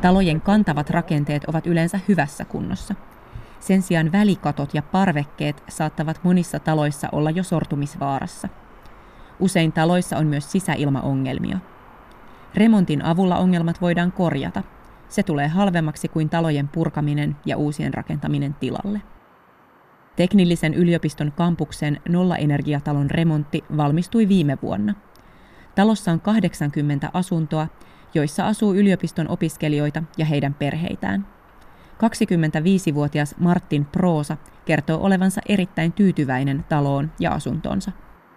Talojen 0.00 0.40
kantavat 0.40 0.90
rakenteet 0.90 1.44
ovat 1.44 1.66
yleensä 1.66 2.00
hyvässä 2.08 2.44
kunnossa. 2.44 2.94
Sen 3.60 3.82
sijaan 3.82 4.12
välikatot 4.12 4.74
ja 4.74 4.82
parvekkeet 4.82 5.62
saattavat 5.68 6.20
monissa 6.22 6.58
taloissa 6.58 7.08
olla 7.12 7.30
jo 7.30 7.42
sortumisvaarassa. 7.42 8.48
Usein 9.40 9.72
taloissa 9.72 10.16
on 10.16 10.26
myös 10.26 10.52
sisäilmaongelmia. 10.52 11.58
Remontin 12.54 13.04
avulla 13.04 13.36
ongelmat 13.36 13.80
voidaan 13.80 14.12
korjata. 14.12 14.62
Se 15.08 15.22
tulee 15.22 15.48
halvemmaksi 15.48 16.08
kuin 16.08 16.28
talojen 16.28 16.68
purkaminen 16.68 17.36
ja 17.46 17.56
uusien 17.56 17.94
rakentaminen 17.94 18.54
tilalle. 18.54 19.00
Teknillisen 20.16 20.74
yliopiston 20.74 21.32
kampuksen 21.32 22.00
nollaenergiatalon 22.08 23.10
remontti 23.10 23.64
valmistui 23.76 24.28
viime 24.28 24.58
vuonna. 24.62 24.94
Talossa 25.74 26.12
on 26.12 26.20
80 26.20 27.10
asuntoa 27.12 27.68
joissa 28.14 28.46
asuu 28.46 28.74
yliopiston 28.74 29.28
opiskelijoita 29.28 30.02
ja 30.18 30.26
heidän 30.26 30.54
perheitään. 30.54 31.26
25-vuotias 31.96 33.34
Martin 33.38 33.84
Proosa 33.84 34.36
kertoo 34.64 35.00
olevansa 35.02 35.40
erittäin 35.48 35.92
tyytyväinen 35.92 36.64
taloon 36.68 37.10
ja 37.20 37.30
asuntonsa. 37.30 37.92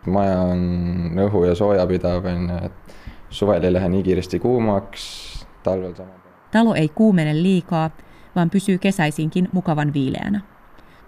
Maja 0.08 0.42
on 0.42 1.12
õhu- 1.16 1.46
ja 1.46 1.56
soojapidav, 1.56 2.24
suvel 3.30 3.64
ei 3.64 3.74
lähe 3.74 3.90
nii 3.90 4.04
kiiresti 4.04 4.40
kuumaks, 4.40 5.48
talvel 5.64 5.96
sama. 5.96 6.10
Talo 6.52 6.76
ei 6.76 6.90
kuumene 6.90 7.44
liikaa, 7.44 7.90
vaan 8.36 8.50
pysyy 8.50 8.78
kesäisinkin 8.78 9.50
mukavan 9.52 9.94
viileänä. 9.94 10.42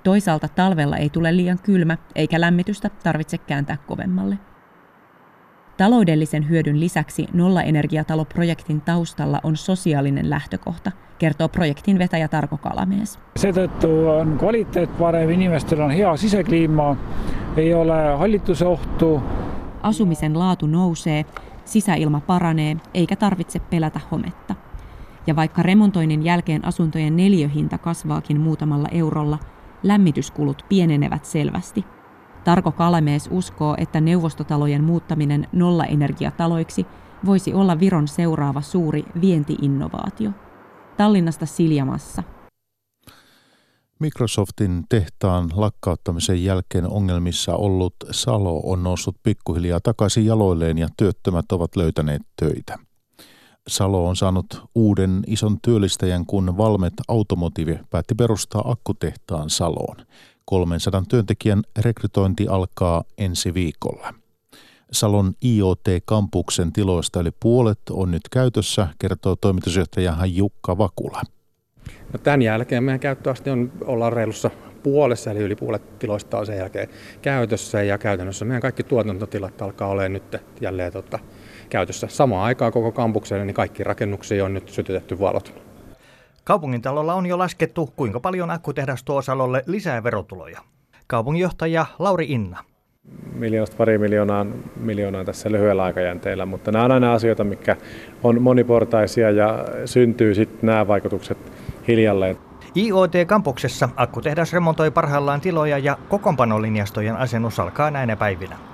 Toisaalta 0.04 0.48
talvella 0.48 0.98
ei 0.98 1.10
tule 1.10 1.36
liian 1.36 1.60
kylmä, 1.60 1.98
eikä 2.16 2.42
lämmitystä 2.42 2.90
tarvitse 3.04 3.38
kääntää 3.38 3.78
kovemmalle. 3.88 4.38
Taloudellisen 5.78 6.50
hyödyn 6.50 6.80
lisäksi 6.80 7.28
nollaenergiataloprojektin 7.34 8.82
taustalla 8.82 9.40
on 9.44 9.58
sosiaalinen 9.58 10.30
lähtökohta, 10.30 10.92
kertoo 11.18 11.50
projektin 11.50 12.00
vetäjä 12.00 12.28
Tarko 12.28 12.58
Kalamees. 12.58 13.20
Seetõttu 13.40 14.10
on 14.20 14.38
kvaliteet 14.38 14.98
parem, 14.98 15.30
inimestel 15.30 15.80
on 15.80 15.92
hea 15.92 16.18
sisekliima, 16.18 16.98
ei 17.58 17.74
ole 17.74 18.18
hallituse 18.18 18.66
ohtu. 18.66 19.24
Asumisen 19.84 20.40
laatu 20.40 20.68
nousee, 20.68 21.26
sisäilma 21.66 22.20
paranee 22.20 22.76
eikä 22.94 23.16
tarvitse 23.16 23.60
pelätä 23.60 24.00
hometta. 24.12 24.56
Ja 25.28 25.36
vaikka 25.36 25.64
remontoinnin 25.64 26.24
jälkeen 26.24 26.66
asuntojen 26.66 27.18
neliöhinta 27.18 27.78
kasvaakin 27.78 28.40
muutamalla 28.40 28.88
eurolla, 28.92 29.40
lämmityskulut 29.84 30.66
pienenevät 30.70 31.26
selvästi– 31.26 31.86
Tarko 32.44 32.72
Kalamees 32.72 33.30
uskoo, 33.32 33.76
että 33.78 34.02
neuvostotalojen 34.02 34.84
muuttaminen 34.84 35.48
nollaenergiataloiksi 35.52 36.86
voisi 37.26 37.54
olla 37.54 37.80
Viron 37.80 38.08
seuraava 38.08 38.62
suuri 38.62 39.06
vientiinnovaatio. 39.22 40.32
Tallinnasta 40.98 41.46
Siljamassa. 41.46 42.24
Microsoftin 44.00 44.84
tehtaan 44.90 45.50
lakkauttamisen 45.56 46.44
jälkeen 46.44 46.88
ongelmissa 46.88 47.56
ollut 47.56 47.96
Salo 48.12 48.62
on 48.64 48.84
noussut 48.84 49.16
pikkuhiljaa 49.24 49.80
takaisin 49.80 50.26
jaloilleen 50.26 50.78
ja 50.78 50.88
työttömät 50.98 51.52
ovat 51.52 51.76
löytäneet 51.76 52.22
töitä. 52.36 52.80
Salo 53.68 54.08
on 54.08 54.16
saanut 54.16 54.64
uuden 54.76 55.24
ison 55.28 55.58
työllistäjän, 55.62 56.26
kun 56.26 56.58
Valmet 56.58 56.94
Automotive 57.08 57.80
päätti 57.90 58.16
perustaa 58.16 58.72
akkutehtaan 58.72 59.50
Saloon. 59.50 59.96
300 60.46 61.04
työntekijän 61.10 61.62
rekrytointi 61.78 62.48
alkaa 62.48 63.04
ensi 63.18 63.54
viikolla. 63.54 64.14
Salon 64.92 65.34
IoT-kampuksen 65.46 66.74
tiloista 66.74 67.20
yli 67.20 67.32
puolet 67.40 67.80
on 67.90 68.12
nyt 68.12 68.30
käytössä, 68.32 68.88
kertoo 69.00 69.36
toimitusjohtaja 69.36 70.18
Jukka 70.26 70.78
Vakula. 70.78 71.22
No 72.14 72.20
tämän 72.24 72.42
jälkeen 72.42 72.84
meidän 72.84 73.00
käyttöaste 73.00 73.52
on, 73.52 73.72
ollaan 73.86 74.14
reilussa 74.14 74.52
puolessa, 74.84 75.32
eli 75.32 75.40
yli 75.40 75.56
puolet 75.56 76.00
tiloista 76.00 76.38
on 76.38 76.46
sen 76.46 76.58
jälkeen 76.58 76.88
käytössä 77.22 77.84
ja 77.84 77.98
käytännössä 77.98 78.46
meidän 78.46 78.62
kaikki 78.62 78.84
tuotantotilat 78.84 79.62
alkaa 79.62 79.88
olemaan 79.88 80.14
nyt 80.14 80.38
jälleen 80.62 80.94
tota, 80.94 81.20
käytössä. 81.72 82.08
Samaan 82.08 82.46
aikaan 82.46 82.72
koko 82.72 82.92
kampukselle 82.92 83.46
niin 83.46 83.56
kaikki 83.56 83.84
rakennuksia 83.84 84.46
on 84.46 84.54
nyt 84.54 84.70
sytytetty 84.70 85.20
valot. 85.20 85.62
Kaupungintalolla 86.44 87.14
on 87.14 87.26
jo 87.26 87.38
laskettu, 87.38 87.94
kuinka 87.96 88.20
paljon 88.20 88.52
akkutehdas 88.52 89.04
tuo 89.04 89.22
Salolle 89.22 89.64
lisää 89.68 90.04
verotuloja. 90.04 90.60
Kaupunginjohtaja 91.08 91.86
Lauri 92.00 92.26
Inna. 92.30 92.64
Miljoonasta 93.34 93.76
pari 93.78 93.98
miljoonaa, 93.98 94.46
miljoonaa 94.76 95.24
tässä 95.26 95.52
lyhyellä 95.52 95.84
aikajänteellä, 95.84 96.46
mutta 96.46 96.72
nämä 96.72 96.86
on 96.86 96.92
aina 96.92 97.14
asioita, 97.14 97.44
mikä 97.44 97.78
on 98.24 98.42
moniportaisia 98.42 99.32
ja 99.32 99.66
syntyy 99.86 100.36
sitten 100.36 100.60
nämä 100.62 100.88
vaikutukset 100.88 101.38
hiljalleen. 101.88 102.38
IoT-kampuksessa 102.76 103.90
akkutehdas 103.96 104.54
remontoi 104.54 104.92
parhaillaan 104.92 105.42
tiloja 105.42 105.78
ja 105.78 105.98
kokoonpanolinjastojen 106.10 107.18
asennus 107.18 107.60
alkaa 107.60 107.92
näinä 107.92 108.16
päivinä. 108.16 108.71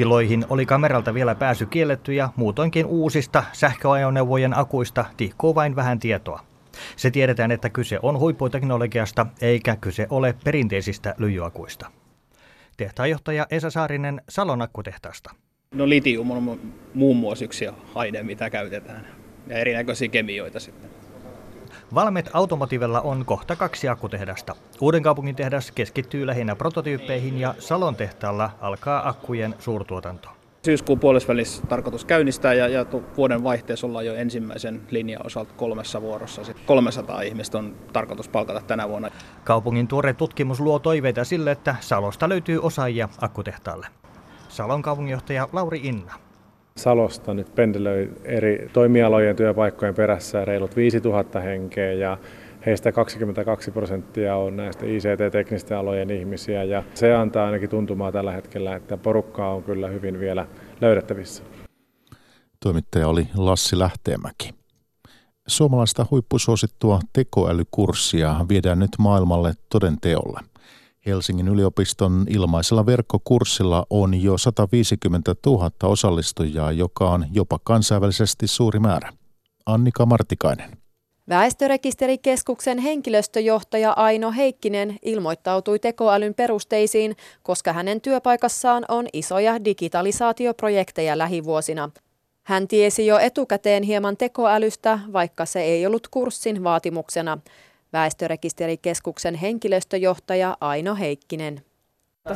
Tiloihin 0.00 0.46
oli 0.50 0.66
kameralta 0.66 1.14
vielä 1.14 1.34
pääsy 1.34 1.66
kielletty 1.66 2.12
ja 2.12 2.28
muutoinkin 2.36 2.86
uusista 2.86 3.44
sähköajoneuvojen 3.52 4.58
akuista 4.58 5.04
tihkuu 5.16 5.54
vain 5.54 5.76
vähän 5.76 5.98
tietoa. 5.98 6.40
Se 6.96 7.10
tiedetään, 7.10 7.50
että 7.50 7.70
kyse 7.70 7.98
on 8.02 8.18
huipputeknologiasta 8.18 9.26
eikä 9.40 9.76
kyse 9.76 10.06
ole 10.10 10.34
perinteisistä 10.44 11.14
lyijyakuista. 11.18 11.90
Tehtaanjohtaja 12.76 13.46
Esa 13.50 13.70
Saarinen 13.70 14.22
Salon 14.28 14.62
akkutehtaasta. 14.62 15.30
No 15.74 15.88
litium 15.88 16.30
on 16.30 16.60
muun 16.94 17.16
muassa 17.16 17.44
yksi 17.44 17.68
aine, 17.94 18.22
mitä 18.22 18.50
käytetään 18.50 19.06
ja 19.46 19.58
erinäköisiä 19.58 20.08
kemioita 20.08 20.60
sitten. 20.60 20.99
Valmet 21.94 22.30
Automotivella 22.32 23.00
on 23.00 23.24
kohta 23.24 23.56
kaksi 23.56 23.88
akkutehdasta. 23.88 24.56
Uuden 24.80 25.02
kaupungin 25.02 25.36
tehdas 25.36 25.70
keskittyy 25.70 26.26
lähinnä 26.26 26.56
prototyyppeihin 26.56 27.40
ja 27.40 27.54
Salon 27.58 27.96
tehtaalla 27.96 28.50
alkaa 28.60 29.08
akkujen 29.08 29.54
suurtuotanto. 29.58 30.28
Syyskuun 30.64 31.00
puolesvälissä 31.00 31.66
tarkoitus 31.66 32.04
käynnistää 32.04 32.54
ja, 32.54 32.68
ja 32.68 32.86
vuoden 33.16 33.44
vaihteessa 33.44 33.86
ollaan 33.86 34.06
jo 34.06 34.14
ensimmäisen 34.14 34.80
linjan 34.90 35.26
osalta 35.26 35.54
kolmessa 35.56 36.02
vuorossa. 36.02 36.44
Sitten 36.44 36.66
300 36.66 37.22
ihmistä 37.22 37.58
on 37.58 37.76
tarkoitus 37.92 38.28
palkata 38.28 38.60
tänä 38.60 38.88
vuonna. 38.88 39.10
Kaupungin 39.44 39.88
tuore 39.88 40.12
tutkimus 40.12 40.60
luo 40.60 40.78
toiveita 40.78 41.24
sille, 41.24 41.50
että 41.50 41.76
Salosta 41.80 42.28
löytyy 42.28 42.58
osaajia 42.62 43.08
akkutehtaalle. 43.20 43.86
Salon 44.48 44.82
kaupunginjohtaja 44.82 45.48
Lauri 45.52 45.80
Inna. 45.82 46.29
Salosta 46.80 47.34
nyt 47.34 47.54
pendelöi 47.54 48.10
eri 48.24 48.70
toimialojen 48.72 49.36
työpaikkojen 49.36 49.94
perässä 49.94 50.44
reilut 50.44 50.76
5000 50.76 51.40
henkeä 51.40 51.92
ja 51.92 52.18
heistä 52.66 52.92
22 52.92 53.70
prosenttia 53.70 54.36
on 54.36 54.56
näistä 54.56 54.86
ICT-teknisten 54.86 55.78
alojen 55.78 56.10
ihmisiä 56.10 56.64
ja 56.64 56.82
se 56.94 57.14
antaa 57.14 57.46
ainakin 57.46 57.70
tuntumaa 57.70 58.12
tällä 58.12 58.32
hetkellä, 58.32 58.76
että 58.76 58.96
porukkaa 58.96 59.54
on 59.54 59.62
kyllä 59.62 59.88
hyvin 59.88 60.20
vielä 60.20 60.46
löydettävissä. 60.80 61.42
Toimittaja 62.60 63.08
oli 63.08 63.28
Lassi 63.36 63.78
Lähteenmäki. 63.78 64.50
Suomalaista 65.46 66.06
huippusuosittua 66.10 67.00
tekoälykurssia 67.12 68.36
viedään 68.48 68.78
nyt 68.78 68.90
maailmalle 68.98 69.52
todenteolle. 69.68 70.40
Helsingin 71.06 71.48
yliopiston 71.48 72.26
ilmaisella 72.28 72.86
verkkokurssilla 72.86 73.86
on 73.90 74.22
jo 74.22 74.38
150 74.38 75.34
000 75.46 75.70
osallistujaa, 75.82 76.72
joka 76.72 77.10
on 77.10 77.26
jopa 77.32 77.58
kansainvälisesti 77.64 78.46
suuri 78.46 78.78
määrä. 78.78 79.12
Annika 79.66 80.06
Martikainen. 80.06 80.70
Väestörekisterikeskuksen 81.28 82.78
henkilöstöjohtaja 82.78 83.92
Aino 83.92 84.32
Heikkinen 84.32 84.96
ilmoittautui 85.02 85.78
tekoälyn 85.78 86.34
perusteisiin, 86.34 87.16
koska 87.42 87.72
hänen 87.72 88.00
työpaikassaan 88.00 88.84
on 88.88 89.06
isoja 89.12 89.64
digitalisaatioprojekteja 89.64 91.18
lähivuosina. 91.18 91.90
Hän 92.42 92.68
tiesi 92.68 93.06
jo 93.06 93.18
etukäteen 93.18 93.82
hieman 93.82 94.16
tekoälystä, 94.16 94.98
vaikka 95.12 95.46
se 95.46 95.60
ei 95.60 95.86
ollut 95.86 96.08
kurssin 96.08 96.64
vaatimuksena. 96.64 97.38
Väestörekisterikeskuksen 97.92 99.34
henkilöstöjohtaja 99.34 100.56
Aino 100.60 100.94
Heikkinen. 100.94 101.62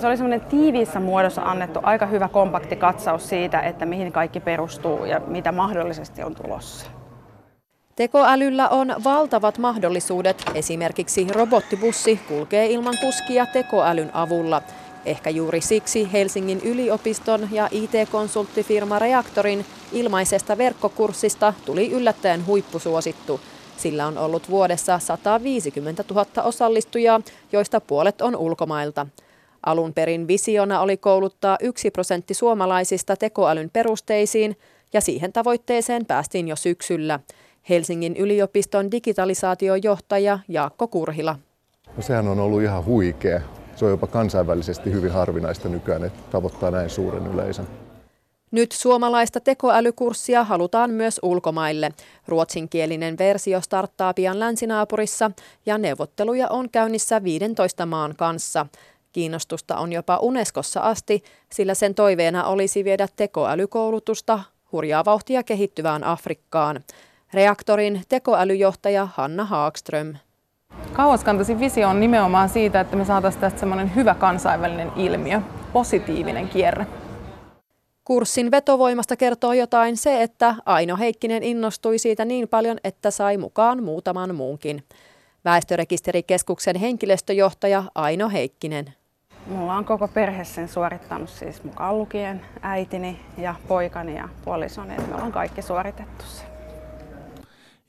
Se 0.01 0.07
oli 0.07 0.17
semmoinen 0.17 0.41
tiiviissä 0.41 1.01
muodossa 1.01 1.43
annettu 1.43 1.81
aika 1.83 2.07
hyvä 2.07 2.29
kompakti 2.29 2.77
katsaus 2.77 3.29
siitä, 3.29 3.61
että 3.61 3.87
mihin 3.87 4.13
kaikki 4.13 4.41
perustuu 4.41 5.05
ja 5.05 5.21
mitä 5.21 5.53
mahdollisesti 5.53 6.23
on 6.23 6.35
tulossa. 6.35 6.87
Tekoälyllä 7.97 8.69
on 8.69 8.95
valtavat 9.05 9.59
mahdollisuudet. 9.59 10.43
Esimerkiksi 10.55 11.27
robottibussi 11.33 12.21
kulkee 12.29 12.67
ilman 12.67 12.99
kuskia 13.01 13.47
tekoälyn 13.47 14.11
avulla. 14.15 14.63
Ehkä 15.05 15.31
juuri 15.31 15.61
siksi 15.61 16.13
Helsingin 16.13 16.61
yliopiston 16.65 17.49
ja 17.53 17.69
IT-konsulttifirma 17.71 18.99
Reaktorin 18.99 19.65
ilmaisesta 19.93 20.59
verkkokurssista 20.59 21.55
tuli 21.65 21.91
yllättäen 21.91 22.47
huippusuosittu. 22.47 23.41
Sillä 23.77 24.07
on 24.07 24.19
ollut 24.19 24.51
vuodessa 24.51 24.99
150 24.99 26.05
000 26.11 26.43
osallistujaa, 26.43 27.21
joista 27.53 27.81
puolet 27.81 28.21
on 28.21 28.37
ulkomailta. 28.37 29.07
Alun 29.67 29.95
perin 29.95 30.29
visiona 30.29 30.81
oli 30.81 30.97
kouluttaa 30.97 31.57
yksi 31.61 31.91
prosentti 31.91 32.35
suomalaisista 32.35 33.17
tekoälyn 33.17 33.71
perusteisiin, 33.71 34.57
ja 34.93 35.01
siihen 35.01 35.33
tavoitteeseen 35.33 36.07
päästiin 36.07 36.49
jo 36.49 36.57
syksyllä. 36.57 37.21
Helsingin 37.69 38.17
yliopiston 38.17 38.91
digitalisaatiojohtaja 38.91 40.39
Jaakko 40.49 40.89
Kurhila. 40.89 41.39
No 41.97 42.03
sehän 42.03 42.29
on 42.29 42.41
ollut 42.41 42.63
ihan 42.63 42.85
huikea. 42.85 43.41
Se 43.77 43.85
on 43.85 43.91
jopa 43.91 44.07
kansainvälisesti 44.07 44.93
hyvin 44.93 45.11
harvinaista 45.11 45.69
nykyään, 45.69 46.05
että 46.05 46.21
tavoittaa 46.31 46.71
näin 46.71 46.91
suuren 46.91 47.27
yleisön. 47.27 47.84
Nyt 48.51 48.73
suomalaista 48.73 49.41
tekoälykurssia 49.41 50.45
halutaan 50.45 50.91
myös 50.91 51.21
ulkomaille. 51.23 51.93
Ruotsinkielinen 52.29 53.19
versio 53.19 53.61
starttaa 53.61 54.15
pian 54.15 54.41
länsinaapurissa 54.41 55.31
ja 55.67 55.79
neuvotteluja 55.79 56.49
on 56.49 56.71
käynnissä 56.71 57.23
15 57.23 57.87
maan 57.87 58.15
kanssa. 58.17 58.67
Kiinnostusta 59.13 59.77
on 59.77 59.93
jopa 59.93 60.19
Unescossa 60.23 60.81
asti, 60.81 61.25
sillä 61.53 61.75
sen 61.75 61.95
toiveena 61.95 62.45
olisi 62.45 62.85
viedä 62.85 63.09
tekoälykoulutusta 63.17 64.41
hurjaa 64.73 65.05
vauhtia 65.05 65.43
kehittyvään 65.43 66.05
Afrikkaan. 66.05 66.85
Reaktorin 67.33 68.03
tekoälyjohtaja 68.09 69.09
Hanna 69.15 69.45
Haagström. 69.45 70.15
Kauaskantaisin 70.93 71.61
visio 71.61 71.89
on 71.89 72.01
nimenomaan 72.01 72.49
siitä, 72.49 72.81
että 72.81 72.97
me 72.97 73.05
saataisiin 73.05 73.41
tästä 73.41 73.61
semmoinen 73.61 73.95
hyvä 73.95 74.15
kansainvälinen 74.15 74.93
ilmiö, 74.97 75.41
positiivinen 75.73 76.49
kierre. 76.49 76.87
Kurssin 78.05 78.51
vetovoimasta 78.51 79.17
kertoo 79.17 79.53
jotain 79.53 79.97
se, 79.97 80.23
että 80.23 80.55
Aino 80.67 80.97
Heikkinen 80.97 81.43
innostui 81.43 81.99
siitä 81.99 82.25
niin 82.25 82.49
paljon, 82.49 82.79
että 82.85 83.11
sai 83.11 83.37
mukaan 83.37 83.83
muutaman 83.83 84.35
muunkin. 84.35 84.85
Väestörekisterikeskuksen 85.45 86.77
henkilöstöjohtaja 86.77 87.85
Aino 87.95 88.29
Heikkinen. 88.29 88.95
Mulla 89.47 89.75
on 89.75 89.85
koko 89.85 90.09
perhe 90.09 90.45
sen 90.45 90.69
suorittanut, 90.69 91.31
siis 91.31 91.65
mukaan 91.65 91.99
lukien 91.99 92.41
äitini 92.63 93.21
ja 93.39 93.55
poikani 93.69 94.17
ja 94.17 94.29
puolisoni, 94.45 94.95
että 94.95 95.09
me 95.09 95.15
ollaan 95.15 95.33
kaikki 95.33 95.63
suoritettu 95.63 96.25
se. 96.25 96.43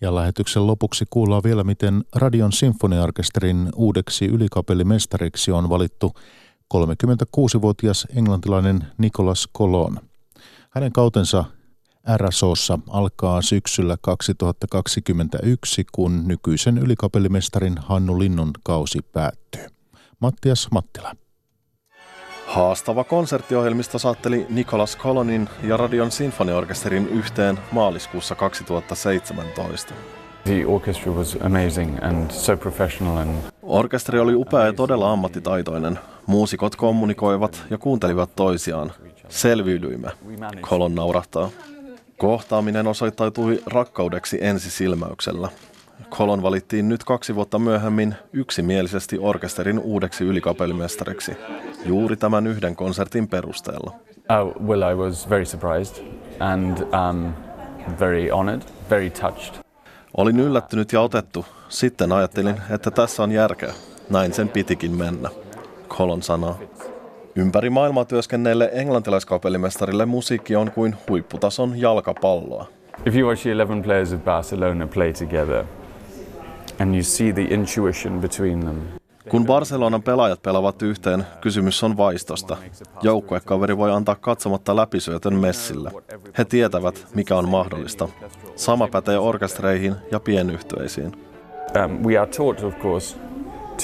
Ja 0.02 0.16
lähetyksen 0.16 0.68
lopuksi 0.68 1.06
kuullaan 1.10 1.44
vielä, 1.44 1.64
miten 1.64 2.04
Radion 2.16 2.52
sinfoniaorkesterin 2.52 3.70
uudeksi 3.76 4.26
ylikapellimestariksi 4.26 5.52
on 5.52 5.70
valittu 5.70 6.14
36-vuotias 6.74 8.08
englantilainen 8.16 8.88
Nicholas 8.98 9.50
Colon. 9.58 10.00
Hänen 10.70 10.92
kautensa 10.92 11.46
RSOssa 12.18 12.80
alkaa 12.90 13.42
syksyllä 13.42 13.98
2021, 14.02 15.86
kun 15.92 16.28
nykyisen 16.28 16.78
ylikapellimestarin 16.78 17.78
Hannu 17.78 18.20
Linnun 18.20 18.52
kausi 18.64 19.00
päättyy. 19.02 19.66
Mattias 20.20 20.68
Mattila. 20.72 21.16
Haastava 22.48 23.04
konserttiohjelmista 23.04 24.00
saatteli 24.00 24.46
Nicholas 24.50 24.98
Colonin 24.98 25.50
ja 25.64 25.78
Radion 25.78 26.12
sinfoniorkesterin 26.12 27.08
yhteen 27.08 27.60
maaliskuussa 27.72 28.36
2017. 28.36 29.94
The 30.46 30.66
orchestra 30.66 31.12
was 31.12 31.38
amazing 31.42 32.04
and 32.04 32.32
so 32.32 32.58
professional 32.58 33.18
and... 33.18 33.30
Orkesteri 33.64 34.20
oli 34.20 34.36
upea 34.36 34.66
ja 34.66 34.74
todella 34.74 35.12
ammattitaitoinen. 35.12 36.00
Muusikot 36.26 36.76
kommunikoivat 36.76 37.64
ja 37.70 37.78
kuuntelivat 37.78 38.36
toisiaan. 38.36 38.92
Selviydyimme, 39.30 40.12
Colon 40.62 40.96
naurahtaa. 40.96 41.50
Kohtaaminen 42.18 42.88
osoittautui 42.88 43.64
rakkaudeksi 43.66 44.38
ensisilmäyksellä. 44.42 45.50
Kolon 46.10 46.42
valittiin 46.42 46.90
nyt 46.90 47.04
kaksi 47.04 47.36
vuotta 47.36 47.60
myöhemmin 47.60 48.16
yksimielisesti 48.34 49.18
orkesterin 49.20 49.80
uudeksi 49.80 50.24
ylikapellimestariksi, 50.24 51.38
juuri 51.86 52.18
tämän 52.18 52.48
yhden 52.48 52.76
konsertin 52.76 53.28
perusteella. 53.28 53.92
Uh, 54.18 54.68
well, 54.68 54.92
I 54.92 54.96
was 54.96 55.30
very 55.30 55.46
surprised 55.46 56.06
and 56.40 56.78
um, 56.78 57.34
very 58.00 58.30
honored, 58.30 58.62
very 58.90 59.10
touched. 59.10 59.65
Olin 60.18 60.40
yllättynyt 60.40 60.94
ja 60.94 61.02
otettu. 61.02 61.46
Sitten 61.70 62.12
ajattelin, 62.12 62.56
että 62.70 62.92
tässä 62.92 63.24
on 63.24 63.32
järkeä. 63.32 63.74
Näin 64.10 64.34
sen 64.34 64.50
pitikin 64.50 64.92
mennä. 64.92 65.30
Kolon 65.88 66.24
sanoo. 66.24 66.60
Ympäri 67.36 67.70
maailmaa 67.70 68.06
työskennelle 68.06 68.70
englantilaiskapellimestarille 68.74 70.06
musiikki 70.06 70.56
on 70.56 70.72
kuin 70.72 70.96
huipputason 71.10 71.80
jalkapalloa. 71.80 72.66
If 73.06 73.16
you 73.16 73.30
watch 73.30 73.48
11 73.48 73.84
players 73.84 74.14
of 74.14 74.24
Barcelona 74.24 74.88
play 74.88 75.14
together 75.14 75.64
and 76.80 76.94
you 76.94 77.04
see 77.04 77.34
the 77.34 77.42
intuition 77.42 78.20
between 78.22 78.60
them, 78.60 78.78
kun 79.30 79.46
Barcelonan 79.46 80.04
pelaajat 80.04 80.42
pelaavat 80.42 80.82
yhteen, 80.82 81.28
kysymys 81.42 81.84
on 81.84 81.98
vaistosta. 81.98 82.58
Joukkuekaveri 83.02 83.78
voi 83.78 83.92
antaa 83.92 84.16
katsomatta 84.16 84.76
läpisyötön 84.76 85.36
messillä. 85.36 85.92
He 86.38 86.46
tietävät, 86.46 87.08
mikä 87.16 87.36
on 87.36 87.50
mahdollista. 87.50 88.10
Sama 88.56 88.88
pätee 88.88 89.18
orkestreihin 89.18 89.96
ja 90.12 90.20
pienyhtyeisiin. 90.20 91.12
Um, 91.86 92.06
we 92.06 92.18
are 92.18 92.32
taught, 92.32 92.64
of 92.64 92.80
course, 92.80 93.18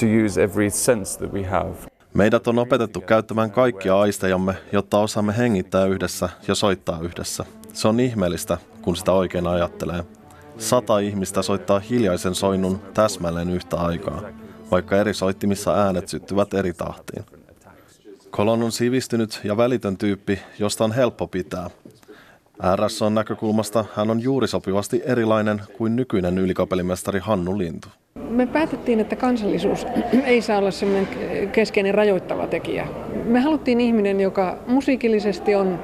to 0.00 0.06
use 0.24 0.42
every 0.42 0.70
sense 0.70 1.18
that 1.18 1.32
we 1.32 1.44
have. 1.44 1.74
Meidät 2.14 2.46
on 2.46 2.58
opetettu 2.58 3.00
käyttämään 3.00 3.50
kaikkia 3.50 4.00
aistejamme, 4.00 4.54
jotta 4.72 4.98
osaamme 4.98 5.36
hengittää 5.36 5.86
yhdessä 5.86 6.28
ja 6.48 6.54
soittaa 6.54 7.00
yhdessä. 7.00 7.44
Se 7.72 7.88
on 7.88 8.00
ihmeellistä, 8.00 8.58
kun 8.82 8.96
sitä 8.96 9.12
oikein 9.12 9.46
ajattelee. 9.46 10.04
Sata 10.58 10.98
ihmistä 10.98 11.42
soittaa 11.42 11.78
hiljaisen 11.78 12.34
soinnun 12.34 12.80
täsmälleen 12.94 13.50
yhtä 13.50 13.76
aikaa 13.76 14.22
vaikka 14.72 14.96
eri 14.96 15.14
soittimissa 15.14 15.84
äänet 15.84 16.08
syttyvät 16.08 16.54
eri 16.54 16.72
tahtiin. 16.72 17.24
Kolon 18.30 18.62
on 18.62 18.72
sivistynyt 18.72 19.40
ja 19.44 19.56
välitön 19.56 19.96
tyyppi, 19.96 20.38
josta 20.58 20.84
on 20.84 20.92
helppo 20.92 21.26
pitää. 21.26 21.70
RSOn 22.76 23.14
näkökulmasta 23.14 23.84
hän 23.96 24.10
on 24.10 24.22
juuri 24.22 24.48
sopivasti 24.48 25.02
erilainen 25.04 25.62
kuin 25.78 25.96
nykyinen 25.96 26.38
ylikapellimestari 26.38 27.20
Hannu 27.20 27.58
Lintu. 27.58 27.88
Me 28.14 28.46
päätettiin, 28.46 29.00
että 29.00 29.16
kansallisuus 29.16 29.86
ei 30.24 30.42
saa 30.42 30.58
olla 30.58 30.70
sellainen 30.70 31.08
keskeinen 31.52 31.94
rajoittava 31.94 32.46
tekijä. 32.46 32.86
Me 33.24 33.40
haluttiin 33.40 33.80
ihminen, 33.80 34.20
joka 34.20 34.58
musiikillisesti 34.66 35.54
on 35.54 35.78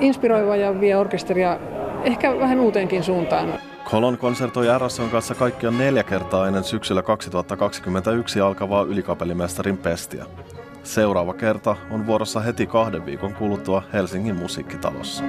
inspiroiva 0.00 0.56
ja 0.56 0.80
vie 0.80 0.96
orkesteria 0.96 1.58
ehkä 2.04 2.38
vähän 2.38 2.60
uuteenkin 2.60 3.02
suuntaan. 3.02 3.54
Kolon 3.90 4.18
konsertoi 4.18 4.66
RSOn 4.78 5.10
kanssa 5.10 5.34
kaikkiaan 5.34 5.78
neljä 5.78 6.02
kertaa 6.02 6.46
ennen 6.46 6.64
syksyllä 6.64 7.02
2021 7.02 8.40
alkavaa 8.40 8.82
ylikapellimestarin 8.82 9.78
pestiä. 9.78 10.26
Seuraava 10.82 11.34
kerta 11.34 11.76
on 11.90 12.06
vuorossa 12.06 12.40
heti 12.40 12.66
kahden 12.66 13.06
viikon 13.06 13.34
kuluttua 13.34 13.82
Helsingin 13.92 14.36
musiikkitalossa. 14.36 15.24